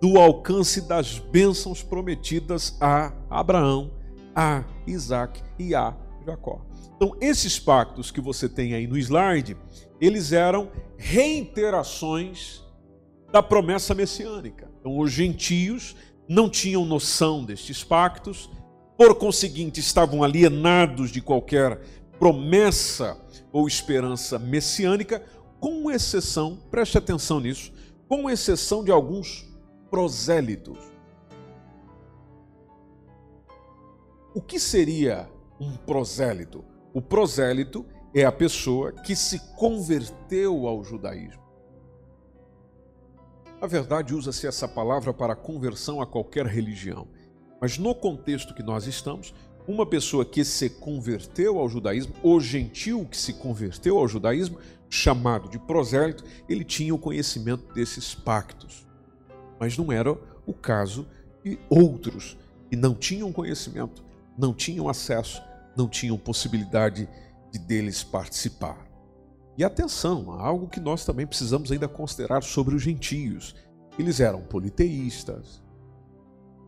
do 0.00 0.18
alcance 0.18 0.80
das 0.80 1.18
bênçãos 1.18 1.82
prometidas 1.82 2.76
a 2.80 3.12
Abraão, 3.30 3.92
a 4.34 4.64
Isaac 4.86 5.40
e 5.58 5.74
a 5.74 5.96
Jacó. 6.26 6.64
Então, 6.96 7.16
esses 7.20 7.58
pactos 7.58 8.10
que 8.10 8.20
você 8.20 8.48
tem 8.48 8.74
aí 8.74 8.86
no 8.86 8.98
slide, 8.98 9.56
eles 10.00 10.32
eram 10.32 10.70
reiterações 10.96 12.62
da 13.30 13.42
promessa 13.42 13.94
messiânica. 13.94 14.70
Então, 14.80 14.98
os 14.98 15.10
gentios 15.10 15.96
não 16.28 16.48
tinham 16.48 16.84
noção 16.84 17.44
destes 17.44 17.82
pactos, 17.82 18.50
por 18.96 19.14
conseguinte, 19.16 19.80
estavam 19.80 20.22
alienados 20.22 21.10
de 21.10 21.20
qualquer 21.20 21.80
promessa 22.18 23.20
ou 23.52 23.66
esperança 23.66 24.38
messiânica, 24.38 25.24
com 25.62 25.88
exceção, 25.92 26.58
preste 26.72 26.98
atenção 26.98 27.38
nisso, 27.38 27.72
com 28.08 28.28
exceção 28.28 28.82
de 28.82 28.90
alguns 28.90 29.48
prosélitos. 29.88 30.76
O 34.34 34.42
que 34.42 34.58
seria 34.58 35.30
um 35.60 35.76
prosélito? 35.76 36.64
O 36.92 37.00
prosélito 37.00 37.86
é 38.12 38.24
a 38.24 38.32
pessoa 38.32 38.90
que 38.90 39.14
se 39.14 39.38
converteu 39.54 40.66
ao 40.66 40.82
judaísmo. 40.82 41.40
Na 43.60 43.68
verdade, 43.68 44.16
usa-se 44.16 44.48
essa 44.48 44.66
palavra 44.66 45.14
para 45.14 45.36
conversão 45.36 46.00
a 46.00 46.06
qualquer 46.06 46.44
religião. 46.44 47.06
Mas 47.60 47.78
no 47.78 47.94
contexto 47.94 48.52
que 48.52 48.64
nós 48.64 48.88
estamos, 48.88 49.32
uma 49.68 49.86
pessoa 49.86 50.24
que 50.24 50.44
se 50.44 50.68
converteu 50.68 51.56
ao 51.60 51.68
judaísmo, 51.68 52.14
o 52.20 52.40
gentil 52.40 53.06
que 53.06 53.16
se 53.16 53.34
converteu 53.34 53.96
ao 53.96 54.08
judaísmo, 54.08 54.58
chamado 54.92 55.48
de 55.48 55.58
prosélito, 55.58 56.22
ele 56.46 56.62
tinha 56.62 56.94
o 56.94 56.98
conhecimento 56.98 57.72
desses 57.72 58.14
pactos. 58.14 58.86
Mas 59.58 59.78
não 59.78 59.90
era 59.90 60.12
o 60.46 60.52
caso 60.52 61.06
de 61.42 61.58
outros 61.70 62.36
que 62.68 62.76
não 62.76 62.94
tinham 62.94 63.32
conhecimento, 63.32 64.04
não 64.36 64.52
tinham 64.52 64.90
acesso, 64.90 65.42
não 65.74 65.88
tinham 65.88 66.18
possibilidade 66.18 67.08
de 67.50 67.58
deles 67.58 68.04
participar. 68.04 68.86
E 69.56 69.64
atenção, 69.64 70.30
algo 70.30 70.68
que 70.68 70.78
nós 70.78 71.06
também 71.06 71.26
precisamos 71.26 71.72
ainda 71.72 71.88
considerar 71.88 72.42
sobre 72.42 72.74
os 72.74 72.82
gentios. 72.82 73.54
Eles 73.98 74.20
eram 74.20 74.42
politeístas, 74.42 75.62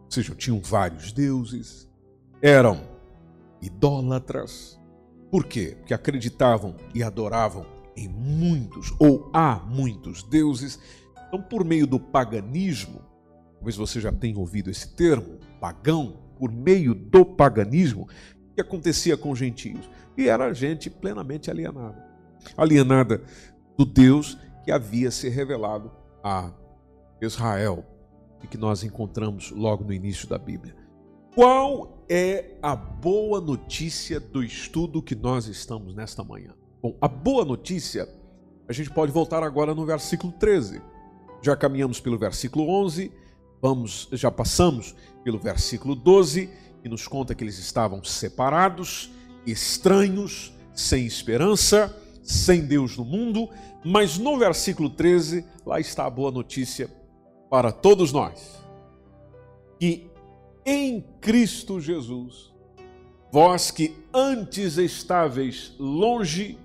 ou 0.04 0.10
seja, 0.10 0.34
tinham 0.34 0.62
vários 0.62 1.12
deuses, 1.12 1.90
eram 2.40 2.88
idólatras. 3.60 4.80
Por 5.30 5.44
quê? 5.44 5.76
Porque 5.78 5.92
acreditavam 5.92 6.74
e 6.94 7.02
adoravam 7.02 7.73
em 7.96 8.09
muitos 8.09 8.92
ou 8.98 9.30
há 9.33 9.57
muitos 9.57 10.22
deuses. 10.22 10.78
Então, 11.28 11.40
por 11.42 11.64
meio 11.64 11.87
do 11.87 11.98
paganismo, 11.98 13.02
talvez 13.54 13.76
você 13.76 14.00
já 14.00 14.12
tenha 14.12 14.38
ouvido 14.38 14.70
esse 14.70 14.94
termo, 14.94 15.38
pagão, 15.61 16.18
por 16.38 16.50
meio 16.50 16.94
do 16.94 17.24
paganismo, 17.24 18.09
que 18.54 18.61
acontecia 18.61 19.16
com 19.16 19.30
os 19.30 19.38
gentios. 19.38 19.88
E 20.16 20.28
era 20.28 20.52
gente 20.52 20.88
plenamente 20.88 21.50
alienada. 21.50 22.04
Alienada 22.57 23.22
do 23.76 23.85
Deus 23.85 24.38
que 24.64 24.70
havia 24.70 25.11
se 25.11 25.28
revelado 25.28 25.90
a 26.22 26.52
Israel 27.20 27.85
e 28.42 28.46
que 28.46 28.57
nós 28.57 28.85
encontramos 28.85 29.50
logo 29.50 29.85
no 29.85 29.92
início 29.92 30.28
da 30.28 30.38
Bíblia. 30.38 30.74
Qual 31.35 32.04
é 32.09 32.57
a 32.62 32.76
boa 32.76 33.40
notícia 33.40 34.20
do 34.20 34.42
estudo 34.42 35.02
que 35.02 35.14
nós 35.14 35.46
estamos 35.46 35.94
nesta 35.94 36.22
manhã? 36.22 36.54
Bom, 36.85 36.94
a 37.01 37.09
boa 37.09 37.47
notícia, 37.47 38.07
a 38.68 38.73
gente 38.75 38.90
pode 38.90 39.11
voltar 39.11 39.42
agora 39.42 39.75
no 39.75 39.87
versículo 39.87 40.31
13. 40.35 40.83
Já 41.40 41.57
caminhamos 41.57 41.99
pelo 41.99 42.18
versículo 42.18 42.68
11, 42.68 43.11
vamos, 43.62 44.07
já 44.12 44.31
passamos 44.31 44.94
pelo 45.25 45.38
versículo 45.38 45.94
12, 45.94 46.51
que 46.83 46.88
nos 46.90 47.09
conta 47.09 47.35
que 47.35 47.42
eles 47.42 47.59
estavam 47.59 48.05
separados, 48.05 49.11
estranhos, 49.47 50.53
sem 50.75 51.07
esperança, 51.07 51.99
sem 52.23 52.66
Deus 52.66 52.99
no 52.99 53.05
mundo, 53.07 53.49
mas 53.83 54.18
no 54.18 54.38
versículo 54.38 54.90
13, 54.90 55.42
lá 55.64 55.81
está 55.81 56.05
a 56.05 56.11
boa 56.11 56.31
notícia 56.31 56.90
para 57.49 57.73
todos 57.73 58.12
nós 58.12 58.62
que 59.81 60.11
em 60.66 61.01
Cristo 61.23 61.81
Jesus, 61.81 62.53
vós 63.33 63.70
que 63.70 63.97
antes 64.12 64.77
estáveis 64.77 65.75
longe, 65.79 66.59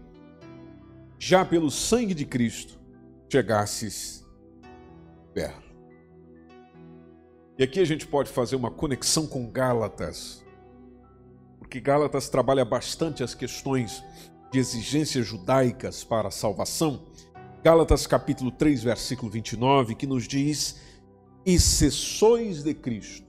já 1.20 1.44
pelo 1.44 1.70
sangue 1.70 2.14
de 2.14 2.26
Cristo, 2.26 2.80
chegasses 3.30 4.26
perto. 5.34 5.70
E 7.58 7.64
aqui 7.64 7.82
a 7.82 7.86
gente 7.86 8.08
pode 8.08 8.32
fazer 8.32 8.56
uma 8.56 8.72
conexão 8.72 9.28
com 9.28 9.52
Gálatas, 9.52 10.46
porque 11.58 11.82
Gálatas 11.82 12.30
trabalha 12.30 12.64
bastante 12.64 13.22
as 13.22 13.36
questões 13.36 14.02
de 14.50 14.60
exigências 14.60 15.28
judaicas 15.28 16.06
para 16.06 16.30
a 16.30 16.32
salvação. 16.32 17.12
Gálatas 17.62 18.08
capítulo 18.08 18.50
3, 18.50 18.82
versículo 18.84 19.30
29, 19.30 19.96
que 19.96 20.08
nos 20.08 20.26
diz: 20.26 20.80
"E 21.46 21.60
se 21.60 21.92
sois 21.92 22.64
de 22.64 22.74
Cristo, 22.74 23.28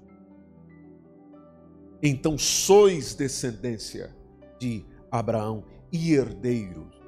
então 2.00 2.38
sois 2.38 3.14
descendência 3.14 4.16
de 4.61 4.87
Abraão 5.11 5.64
e 5.92 6.14
herdeiros, 6.14 6.99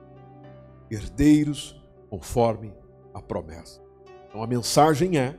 herdeiros 0.93 1.81
conforme 2.11 2.73
a 3.15 3.21
promessa." 3.21 3.81
Então 4.29 4.43
a 4.43 4.47
mensagem 4.47 5.19
é 5.19 5.39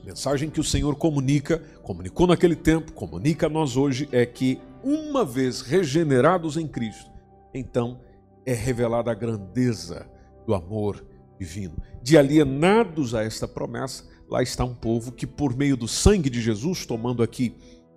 a 0.00 0.04
mensagem 0.04 0.50
que 0.50 0.60
o 0.60 0.64
Senhor 0.64 0.96
comunica, 0.96 1.58
comunicou 1.82 2.26
naquele 2.26 2.54
tempo, 2.54 2.92
comunica 2.92 3.46
a 3.46 3.50
nós 3.50 3.76
hoje, 3.76 4.06
é 4.12 4.26
que 4.26 4.60
uma 4.82 5.24
vez 5.24 5.62
regenerados 5.62 6.58
em 6.58 6.68
Cristo, 6.68 7.10
então 7.54 8.00
é 8.44 8.52
revelada 8.52 9.10
a 9.10 9.14
grandeza 9.14 10.06
do 10.46 10.54
amor 10.54 11.02
divino. 11.38 11.76
De 12.02 12.18
alienados 12.18 13.14
a 13.14 13.22
esta 13.22 13.48
promessa, 13.48 14.04
lá 14.28 14.42
está 14.42 14.62
um 14.62 14.74
povo 14.74 15.10
que, 15.10 15.26
por 15.26 15.56
meio 15.56 15.76
do 15.76 15.88
sangue 15.88 16.28
de 16.28 16.40
Jesus, 16.40 16.84
tomando 16.84 17.22
aqui, 17.22 17.56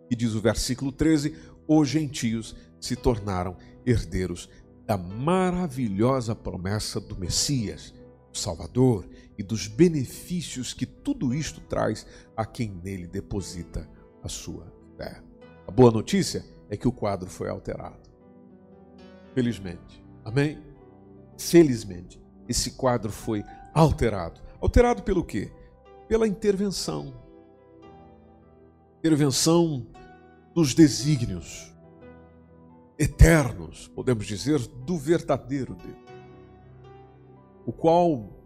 que 0.09 0.15
diz 0.15 0.33
o 0.33 0.39
versículo 0.39 0.93
13, 0.93 1.35
os 1.67 1.89
gentios 1.89 2.55
se 2.79 2.95
tornaram 2.95 3.57
herdeiros 3.85 4.49
da 4.87 4.97
maravilhosa 4.97 6.33
promessa 6.33 7.01
do 7.01 7.17
Messias, 7.17 7.93
o 8.33 8.37
Salvador, 8.37 9.05
e 9.37 9.43
dos 9.43 9.67
benefícios 9.67 10.73
que 10.73 10.85
tudo 10.85 11.33
isto 11.33 11.59
traz 11.59 12.07
a 12.35 12.45
quem 12.45 12.71
nele 12.83 13.05
deposita 13.05 13.87
a 14.23 14.29
sua 14.29 14.65
fé. 14.97 15.21
A 15.67 15.71
boa 15.71 15.91
notícia 15.91 16.43
é 16.69 16.77
que 16.77 16.87
o 16.87 16.91
quadro 16.91 17.29
foi 17.29 17.49
alterado. 17.49 18.09
Felizmente. 19.35 20.03
Amém? 20.23 20.57
Felizmente, 21.37 22.19
esse 22.47 22.71
quadro 22.71 23.11
foi 23.11 23.43
alterado. 23.73 24.41
Alterado 24.59 25.03
pelo 25.03 25.23
quê? 25.23 25.51
Pela 26.07 26.27
intervenção. 26.27 27.13
Intervenção 28.99 29.85
dos 30.55 30.73
desígnios 30.73 31.76
eternos, 32.97 33.87
podemos 33.89 34.25
dizer, 34.25 34.59
do 34.59 34.97
verdadeiro 34.97 35.75
Deus. 35.75 35.97
O 37.65 37.71
qual 37.71 38.37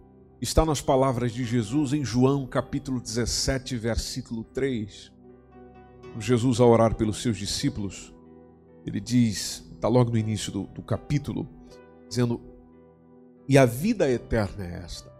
está 0.41 0.65
nas 0.65 0.81
palavras 0.81 1.31
de 1.31 1.43
Jesus 1.45 1.93
em 1.93 2.03
João 2.03 2.47
capítulo 2.47 2.99
17, 2.99 3.77
versículo 3.77 4.43
3. 4.43 5.11
Jesus, 6.19 6.59
ao 6.59 6.69
orar 6.69 6.95
pelos 6.95 7.21
seus 7.21 7.37
discípulos, 7.37 8.13
ele 8.85 8.99
diz, 8.99 9.63
está 9.73 9.87
logo 9.87 10.09
no 10.11 10.17
início 10.17 10.51
do, 10.51 10.63
do 10.63 10.81
capítulo, 10.81 11.47
dizendo: 12.09 12.41
E 13.47 13.57
a 13.57 13.65
vida 13.65 14.09
eterna 14.09 14.65
é 14.65 14.83
esta. 14.83 15.11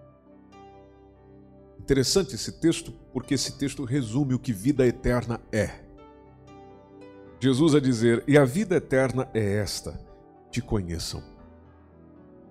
Interessante 1.79 2.35
esse 2.35 2.59
texto, 2.59 2.91
porque 3.13 3.35
esse 3.35 3.57
texto 3.57 3.83
resume 3.85 4.33
o 4.33 4.39
que 4.39 4.51
vida 4.51 4.85
eterna 4.85 5.39
é. 5.51 5.90
Jesus 7.41 7.73
a 7.73 7.79
dizer: 7.79 8.23
E 8.27 8.37
a 8.37 8.45
vida 8.45 8.75
eterna 8.75 9.27
é 9.33 9.55
esta, 9.55 9.99
te 10.51 10.61
conheçam, 10.61 11.23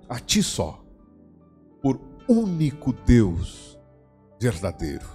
a 0.08 0.18
ti 0.18 0.42
só, 0.42 0.84
por 1.80 2.00
único 2.28 2.92
Deus 2.92 3.78
verdadeiro, 4.40 5.06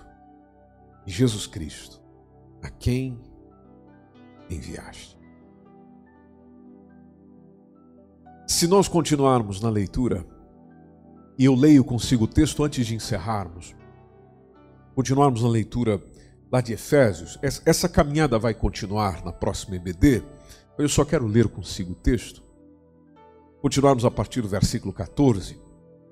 Jesus 1.06 1.46
Cristo, 1.46 2.02
a 2.64 2.70
quem 2.70 3.20
enviaste. 4.50 5.20
Se 8.48 8.68
nós 8.68 8.88
continuarmos 8.88 9.60
na 9.60 9.70
leitura, 9.70 10.26
e 11.38 11.44
eu 11.44 11.54
leio 11.54 11.84
consigo 11.84 12.24
o 12.24 12.28
texto 12.28 12.64
antes 12.64 12.88
de 12.88 12.96
encerrarmos, 12.96 13.76
continuarmos 14.96 15.44
na 15.44 15.50
leitura 15.50 16.02
lá 16.56 16.62
de 16.62 16.72
Efésios, 16.72 17.38
essa 17.42 17.90
caminhada 17.90 18.40
vai 18.40 18.54
continuar 18.54 19.26
na 19.26 19.34
próxima 19.34 19.76
EBD, 19.76 20.24
eu 20.78 20.88
só 20.88 21.04
quero 21.04 21.28
ler 21.28 21.50
consigo 21.50 21.92
o 21.92 21.96
texto. 21.96 22.42
Continuarmos 23.62 24.06
a 24.06 24.12
partir 24.12 24.42
do 24.42 24.48
versículo 24.48 24.94
14 24.94 25.60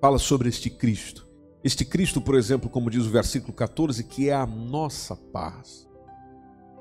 fala 0.02 0.20
sobre 0.20 0.50
este 0.50 0.70
Cristo. 0.70 1.26
Este 1.64 1.86
Cristo, 1.86 2.20
por 2.20 2.36
exemplo, 2.36 2.70
como 2.70 2.90
diz 2.90 3.06
o 3.06 3.10
versículo 3.10 3.54
14, 3.54 4.04
que 4.04 4.30
é 4.30 4.34
a 4.34 4.46
nossa 4.46 5.16
paz, 5.16 5.88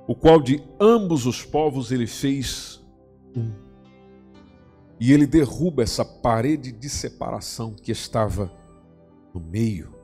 o 0.09 0.15
qual 0.17 0.41
de 0.41 0.61
ambos 0.81 1.25
os 1.25 1.45
povos 1.45 1.93
ele 1.93 2.09
fez 2.09 2.85
um. 3.37 3.53
E 4.99 5.13
ele 5.13 5.27
derruba 5.27 5.85
essa 5.85 6.05
parede 6.05 6.73
de 6.73 6.91
separação 6.91 7.75
que 7.75 7.93
estava 7.93 8.53
no 9.33 9.41
meio. 9.41 9.95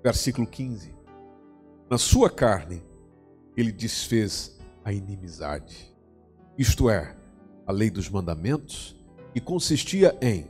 Versículo 0.00 0.46
15. 0.46 0.99
Na 1.90 1.98
sua 1.98 2.30
carne 2.30 2.80
ele 3.56 3.72
desfez 3.72 4.56
a 4.84 4.92
inimizade, 4.92 5.92
isto 6.56 6.88
é, 6.88 7.16
a 7.66 7.72
lei 7.72 7.90
dos 7.90 8.08
mandamentos, 8.08 8.96
que 9.34 9.40
consistia 9.40 10.16
em 10.22 10.48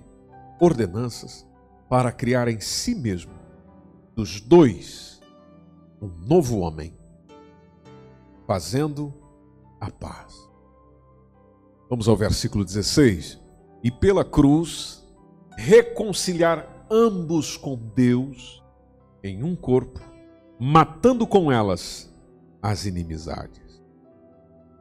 ordenanças 0.61 1.47
para 1.89 2.13
criar 2.13 2.47
em 2.47 2.61
si 2.61 2.95
mesmo 2.95 3.33
dos 4.15 4.39
dois 4.39 5.23
um 6.03 6.09
novo 6.09 6.59
homem, 6.59 6.95
fazendo 8.47 9.15
a 9.81 9.91
paz. 9.91 10.47
Vamos 11.89 12.07
ao 12.07 12.19
versículo 12.19 12.67
16. 12.67 13.41
E 13.83 13.91
pela 13.91 14.27
cruz 14.27 15.03
reconciliar 15.57 16.87
ambos 16.91 17.57
com 17.57 17.77
Deus 17.77 18.63
em 19.25 19.43
um 19.43 19.57
corpo, 19.57 20.10
matando 20.61 21.27
com 21.27 21.51
elas 21.51 22.13
as 22.61 22.85
inimizades. 22.85 23.83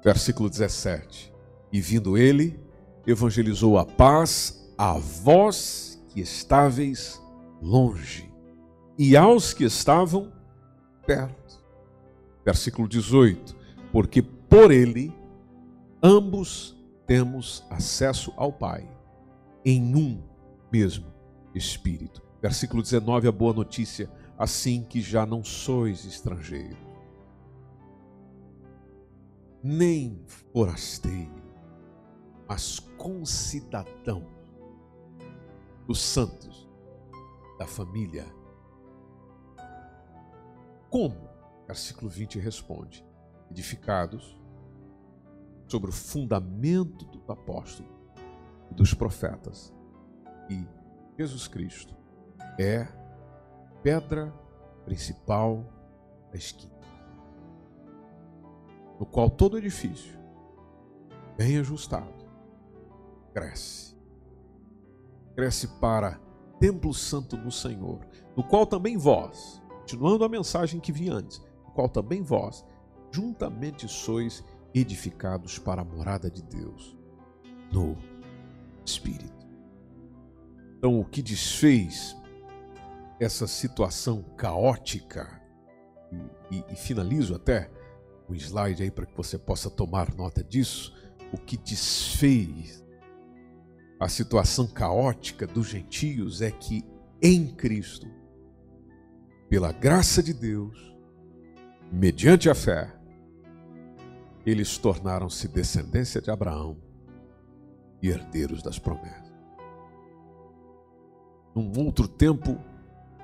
Versículo 0.03 0.49
17. 0.49 1.33
E 1.71 1.79
vindo 1.79 2.17
ele, 2.17 2.59
evangelizou 3.07 3.77
a 3.77 3.85
paz 3.85 4.69
a 4.77 4.93
vós 4.93 6.03
que 6.09 6.19
estáveis 6.19 7.21
longe 7.61 8.29
e 8.97 9.15
aos 9.15 9.53
que 9.53 9.63
estavam 9.63 10.33
perto. 11.07 11.63
Versículo 12.43 12.87
18: 12.87 13.55
Porque 13.91 14.21
por 14.21 14.71
ele 14.71 15.13
ambos 16.03 16.77
temos 17.05 17.63
acesso 17.69 18.33
ao 18.35 18.51
Pai 18.51 18.85
em 19.63 19.95
um 19.95 20.21
mesmo 20.71 21.05
Espírito. 21.55 22.21
Versículo 22.41 22.81
19, 22.81 23.27
a 23.27 23.31
boa 23.31 23.53
notícia, 23.53 24.09
assim 24.39 24.81
que 24.83 25.01
já 25.01 25.25
não 25.25 25.43
sois 25.43 26.05
estrangeiros, 26.05 26.77
nem 29.61 30.23
forasteiro, 30.53 31.43
mas 32.47 32.79
concidadão 32.97 34.25
os 35.85 35.99
santos 35.99 36.69
da 37.57 37.67
família. 37.67 38.25
Como? 40.89 41.27
Versículo 41.67 42.09
20 42.09 42.39
responde: 42.39 43.05
edificados 43.51 44.39
sobre 45.67 45.89
o 45.89 45.93
fundamento 45.93 47.05
do 47.05 47.31
apóstolo 47.31 47.89
e 48.71 48.73
dos 48.73 48.93
profetas. 48.93 49.73
E 50.49 50.65
Jesus 51.17 51.47
Cristo 51.47 51.93
é 52.57 52.98
pedra 53.81 54.33
principal 54.85 55.65
da 56.31 56.37
esquina, 56.37 56.79
no 58.99 59.05
qual 59.05 59.29
todo 59.29 59.57
edifício, 59.57 60.17
bem 61.37 61.57
ajustado, 61.57 62.25
cresce 63.33 63.89
cresce 65.39 65.69
para 65.79 66.19
templo 66.59 66.93
santo 66.93 67.37
no 67.37 67.49
Senhor, 67.49 68.05
no 68.35 68.43
qual 68.43 68.65
também 68.65 68.97
vós, 68.97 69.61
continuando 69.79 70.25
a 70.25 70.29
mensagem 70.29 70.81
que 70.81 70.91
vi 70.91 71.09
antes, 71.09 71.41
no 71.65 71.71
qual 71.71 71.87
também 71.87 72.21
vós, 72.21 72.65
juntamente 73.09 73.87
sois 73.87 74.43
edificados 74.73 75.57
para 75.57 75.81
a 75.81 75.85
morada 75.85 76.29
de 76.29 76.43
Deus 76.43 76.97
no 77.71 77.95
Espírito. 78.85 79.47
Então, 80.77 80.99
o 80.99 81.05
que 81.05 81.21
desfez 81.21 82.17
essa 83.19 83.47
situação 83.47 84.23
caótica, 84.37 85.41
e, 86.51 86.55
e, 86.55 86.65
e 86.73 86.75
finalizo 86.75 87.35
até 87.35 87.69
o 88.27 88.35
slide 88.35 88.83
aí 88.83 88.91
para 88.91 89.05
que 89.05 89.15
você 89.15 89.37
possa 89.37 89.69
tomar 89.69 90.13
nota 90.15 90.43
disso, 90.43 90.93
o 91.31 91.37
que 91.37 91.57
desfez 91.57 92.83
a 93.99 94.07
situação 94.07 94.65
caótica 94.65 95.45
dos 95.45 95.67
gentios 95.67 96.41
é 96.41 96.49
que 96.49 96.85
em 97.21 97.47
Cristo, 97.47 98.07
pela 99.49 99.73
graça 99.73 100.23
de 100.23 100.33
Deus, 100.33 100.95
mediante 101.91 102.49
a 102.49 102.55
fé, 102.55 102.95
eles 104.45 104.77
tornaram-se 104.77 105.47
descendência 105.47 106.21
de 106.21 106.31
Abraão 106.31 106.77
e 108.01 108.07
herdeiros 108.07 108.63
das 108.63 108.79
promessas. 108.79 109.29
Num 111.53 111.83
outro 111.83 112.07
tempo, 112.07 112.57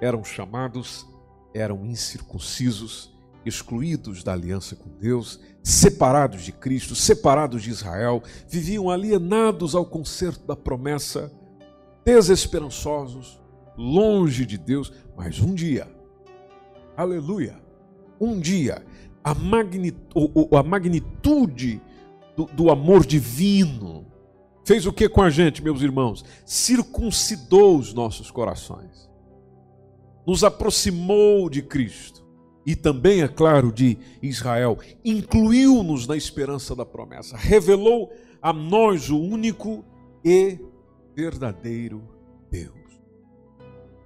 eram 0.01 0.23
chamados, 0.23 1.05
eram 1.53 1.85
incircuncisos, 1.85 3.13
excluídos 3.45 4.23
da 4.23 4.33
aliança 4.33 4.75
com 4.75 4.89
Deus, 4.89 5.39
separados 5.63 6.43
de 6.43 6.51
Cristo, 6.51 6.95
separados 6.95 7.63
de 7.63 7.69
Israel, 7.69 8.21
viviam 8.47 8.89
alienados 8.89 9.75
ao 9.75 9.85
concerto 9.85 10.45
da 10.45 10.55
promessa, 10.55 11.31
desesperançosos, 12.03 13.39
longe 13.77 14.45
de 14.45 14.57
Deus, 14.57 14.91
mas 15.15 15.39
um 15.39 15.53
dia, 15.53 15.87
aleluia, 16.95 17.55
um 18.19 18.39
dia, 18.39 18.85
a, 19.23 19.31
a 19.31 20.63
magnitude 20.63 21.81
do, 22.35 22.45
do 22.45 22.69
amor 22.69 23.05
divino 23.05 24.05
fez 24.63 24.85
o 24.85 24.93
que 24.93 25.07
com 25.07 25.21
a 25.21 25.29
gente, 25.29 25.63
meus 25.63 25.81
irmãos? 25.81 26.25
Circuncidou 26.45 27.77
os 27.77 27.93
nossos 27.93 28.31
corações, 28.31 29.09
nos 30.25 30.43
aproximou 30.43 31.49
de 31.49 31.61
Cristo 31.61 32.25
e 32.65 32.75
também, 32.75 33.21
é 33.21 33.27
claro, 33.27 33.71
de 33.71 33.97
Israel, 34.21 34.79
incluiu-nos 35.03 36.07
na 36.07 36.17
esperança 36.17 36.75
da 36.75 36.85
promessa, 36.85 37.37
revelou 37.37 38.11
a 38.41 38.51
nós 38.51 39.09
o 39.09 39.19
único 39.19 39.85
e 40.23 40.57
verdadeiro 41.15 42.01
Deus. 42.49 42.73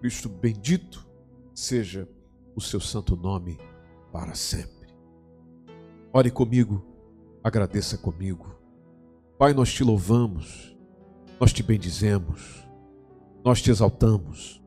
Cristo 0.01 0.27
bendito 0.27 1.07
seja 1.55 2.07
o 2.55 2.59
seu 2.59 2.81
santo 2.81 3.15
nome 3.15 3.57
para 4.11 4.35
sempre. 4.35 4.89
Ore 6.11 6.29
comigo, 6.29 6.85
agradeça 7.41 7.97
comigo. 7.97 8.55
Pai, 9.37 9.53
nós 9.53 9.71
te 9.71 9.83
louvamos, 9.83 10.75
nós 11.39 11.53
te 11.53 11.63
bendizemos, 11.63 12.67
nós 13.43 13.61
te 13.61 13.71
exaltamos 13.71 14.58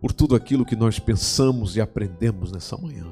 por 0.00 0.12
tudo 0.12 0.36
aquilo 0.36 0.64
que 0.64 0.76
nós 0.76 0.98
pensamos 0.98 1.76
e 1.76 1.80
aprendemos 1.80 2.52
nessa 2.52 2.76
manhã. 2.76 3.06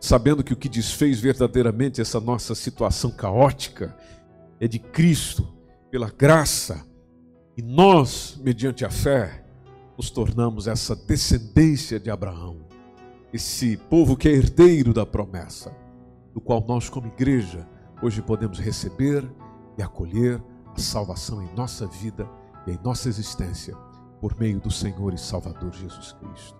Sabendo 0.00 0.42
que 0.42 0.52
o 0.52 0.56
que 0.56 0.68
desfez 0.68 1.20
verdadeiramente 1.20 2.00
essa 2.00 2.20
nossa 2.20 2.54
situação 2.54 3.10
caótica 3.10 3.96
é 4.58 4.66
de 4.66 4.78
Cristo, 4.78 5.46
pela 5.90 6.10
graça, 6.10 6.84
e 7.56 7.62
nós, 7.62 8.38
mediante 8.42 8.84
a 8.84 8.90
fé, 8.90 9.44
nos 9.96 10.10
tornamos 10.10 10.66
essa 10.66 10.96
descendência 10.96 12.00
de 12.00 12.10
Abraão, 12.10 12.66
esse 13.32 13.76
povo 13.76 14.16
que 14.16 14.28
é 14.28 14.32
herdeiro 14.32 14.92
da 14.92 15.06
promessa, 15.06 15.72
do 16.34 16.40
qual 16.40 16.64
nós, 16.66 16.88
como 16.88 17.06
igreja, 17.06 17.68
hoje 18.02 18.22
podemos 18.22 18.58
receber 18.58 19.24
e 19.78 19.82
acolher 19.82 20.42
a 20.74 20.78
salvação 20.78 21.42
em 21.42 21.54
nossa 21.54 21.86
vida 21.86 22.28
e 22.66 22.72
em 22.72 22.78
nossa 22.82 23.08
existência, 23.08 23.76
por 24.22 24.38
meio 24.38 24.60
do 24.60 24.70
Senhor 24.70 25.12
e 25.12 25.18
Salvador 25.18 25.72
Jesus 25.72 26.12
Cristo. 26.12 26.56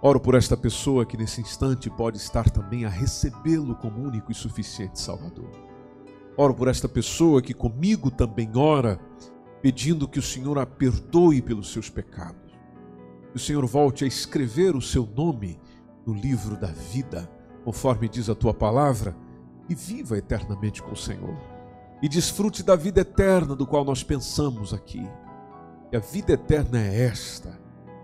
Oro 0.00 0.18
por 0.18 0.34
esta 0.34 0.56
pessoa 0.56 1.04
que 1.04 1.14
nesse 1.14 1.42
instante 1.42 1.90
pode 1.90 2.16
estar 2.16 2.48
também 2.48 2.86
a 2.86 2.88
recebê-lo 2.88 3.76
como 3.76 4.00
único 4.00 4.32
e 4.32 4.34
suficiente 4.34 4.98
Salvador. 4.98 5.50
Oro 6.38 6.54
por 6.54 6.68
esta 6.68 6.88
pessoa 6.88 7.42
que 7.42 7.52
comigo 7.52 8.10
também 8.10 8.50
ora, 8.56 8.98
pedindo 9.60 10.08
que 10.08 10.18
o 10.18 10.22
Senhor 10.22 10.58
a 10.58 10.64
perdoe 10.64 11.42
pelos 11.42 11.70
seus 11.70 11.90
pecados. 11.90 12.58
Que 13.30 13.36
o 13.36 13.40
Senhor 13.40 13.66
volte 13.66 14.04
a 14.04 14.08
escrever 14.08 14.74
o 14.74 14.80
seu 14.80 15.06
nome 15.14 15.60
no 16.06 16.14
livro 16.14 16.56
da 16.56 16.68
vida, 16.68 17.30
conforme 17.62 18.08
diz 18.08 18.30
a 18.30 18.34
tua 18.34 18.54
palavra, 18.54 19.14
e 19.68 19.74
viva 19.74 20.16
eternamente 20.16 20.82
com 20.82 20.92
o 20.92 20.96
Senhor. 20.96 21.36
E 22.00 22.08
desfrute 22.08 22.62
da 22.62 22.74
vida 22.74 23.02
eterna 23.02 23.54
do 23.54 23.66
qual 23.66 23.84
nós 23.84 24.02
pensamos 24.02 24.72
aqui. 24.72 25.06
E 25.92 25.96
a 25.96 26.00
vida 26.00 26.32
eterna 26.32 26.80
é 26.80 27.04
esta. 27.04 27.58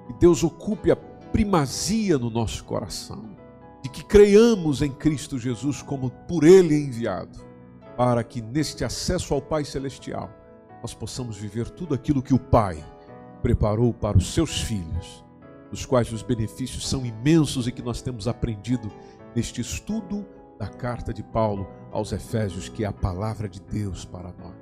Que 0.07 0.13
Deus 0.15 0.43
ocupe 0.43 0.91
a 0.91 0.97
primazia 0.97 2.19
no 2.19 2.31
nosso 2.31 2.65
coração, 2.65 3.37
de 3.83 3.89
que 3.89 4.05
creiamos 4.05 4.83
em 4.83 4.91
Cristo 4.91 5.39
Jesus 5.39 5.83
como 5.83 6.11
por 6.11 6.45
Ele 6.45 6.75
enviado, 6.75 7.39
para 7.97 8.23
que 8.25 8.41
neste 8.41 8.85
acesso 8.85 9.35
ao 9.35 9.43
Pai 9.43 9.65
Celestial 9.65 10.31
nós 10.81 10.95
possamos 10.95 11.37
viver 11.37 11.69
tudo 11.71 11.95
aquilo 11.95 12.23
que 12.23 12.35
o 12.35 12.39
Pai 12.39 12.85
preparou 13.43 13.93
para 13.93 14.17
os 14.17 14.33
seus 14.33 14.61
filhos, 14.61 15.25
dos 15.71 15.85
quais 15.85 16.13
os 16.13 16.23
benefícios 16.23 16.89
são 16.89 17.05
imensos 17.05 17.67
e 17.67 17.73
que 17.73 17.83
nós 17.83 18.01
temos 18.01 18.29
aprendido 18.29 18.91
neste 19.35 19.61
estudo 19.61 20.25
da 20.59 20.69
carta 20.69 21.13
de 21.13 21.23
Paulo 21.23 21.67
aos 21.93 22.13
Efésios, 22.13 22.69
que 22.69 22.85
é 22.85 22.87
a 22.87 22.93
palavra 22.93 23.49
de 23.49 23.61
Deus 23.61 24.05
para 24.05 24.33
nós. 24.33 24.55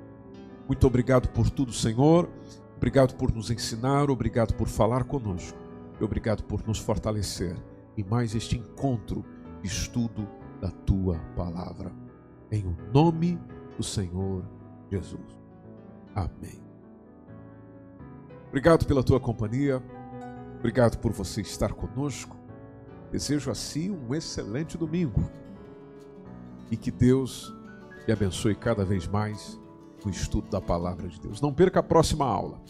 Muito 0.67 0.85
obrigado 0.87 1.29
por 1.29 1.49
tudo, 1.49 1.71
Senhor. 1.71 2.29
Obrigado 2.77 3.15
por 3.15 3.31
nos 3.33 3.49
ensinar, 3.49 4.09
obrigado 4.09 4.53
por 4.55 4.67
falar 4.67 5.05
conosco. 5.05 5.57
E 5.99 6.03
obrigado 6.03 6.43
por 6.43 6.65
nos 6.67 6.77
fortalecer 6.77 7.55
em 7.97 8.03
mais 8.03 8.35
este 8.35 8.57
encontro 8.57 9.23
estudo 9.63 10.27
da 10.59 10.69
tua 10.69 11.17
palavra. 11.35 11.91
Em 12.51 12.65
o 12.65 12.75
nome 12.93 13.39
do 13.77 13.83
Senhor 13.83 14.43
Jesus. 14.91 15.21
Amém. 16.13 16.63
Obrigado 18.49 18.85
pela 18.85 19.03
tua 19.03 19.19
companhia. 19.19 19.81
Obrigado 20.59 20.97
por 20.97 21.11
você 21.11 21.41
estar 21.41 21.73
conosco. 21.73 22.35
Desejo 23.11 23.51
assim 23.51 23.91
um 23.91 24.13
excelente 24.13 24.77
domingo. 24.77 25.29
E 26.69 26.77
que 26.77 26.91
Deus 26.91 27.53
te 28.05 28.11
abençoe 28.11 28.55
cada 28.55 28.83
vez 28.83 29.07
mais 29.07 29.59
no 30.05 30.11
estudo 30.11 30.49
da 30.49 30.61
palavra 30.61 31.07
de 31.07 31.19
Deus. 31.19 31.41
Não 31.41 31.51
perca 31.51 31.79
a 31.81 31.83
próxima 31.83 32.25
aula 32.25 32.61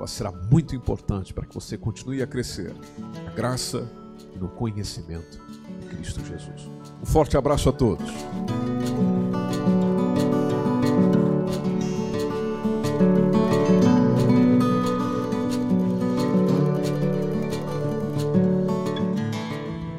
ela 0.00 0.06
será 0.06 0.32
muito 0.32 0.74
importante 0.74 1.34
para 1.34 1.44
que 1.44 1.54
você 1.54 1.76
continue 1.76 2.22
a 2.22 2.26
crescer 2.26 2.74
na 3.22 3.32
graça 3.32 3.86
e 4.34 4.38
no 4.38 4.48
conhecimento 4.48 5.38
de 5.78 5.86
Cristo 5.88 6.24
Jesus. 6.24 6.70
Um 7.02 7.04
forte 7.04 7.36
abraço 7.36 7.68
a 7.68 7.72
todos. 7.72 8.10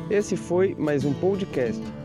Esse 0.09 0.35
foi 0.35 0.73
mais 0.73 1.05
um 1.05 1.13
podcast, 1.13 1.79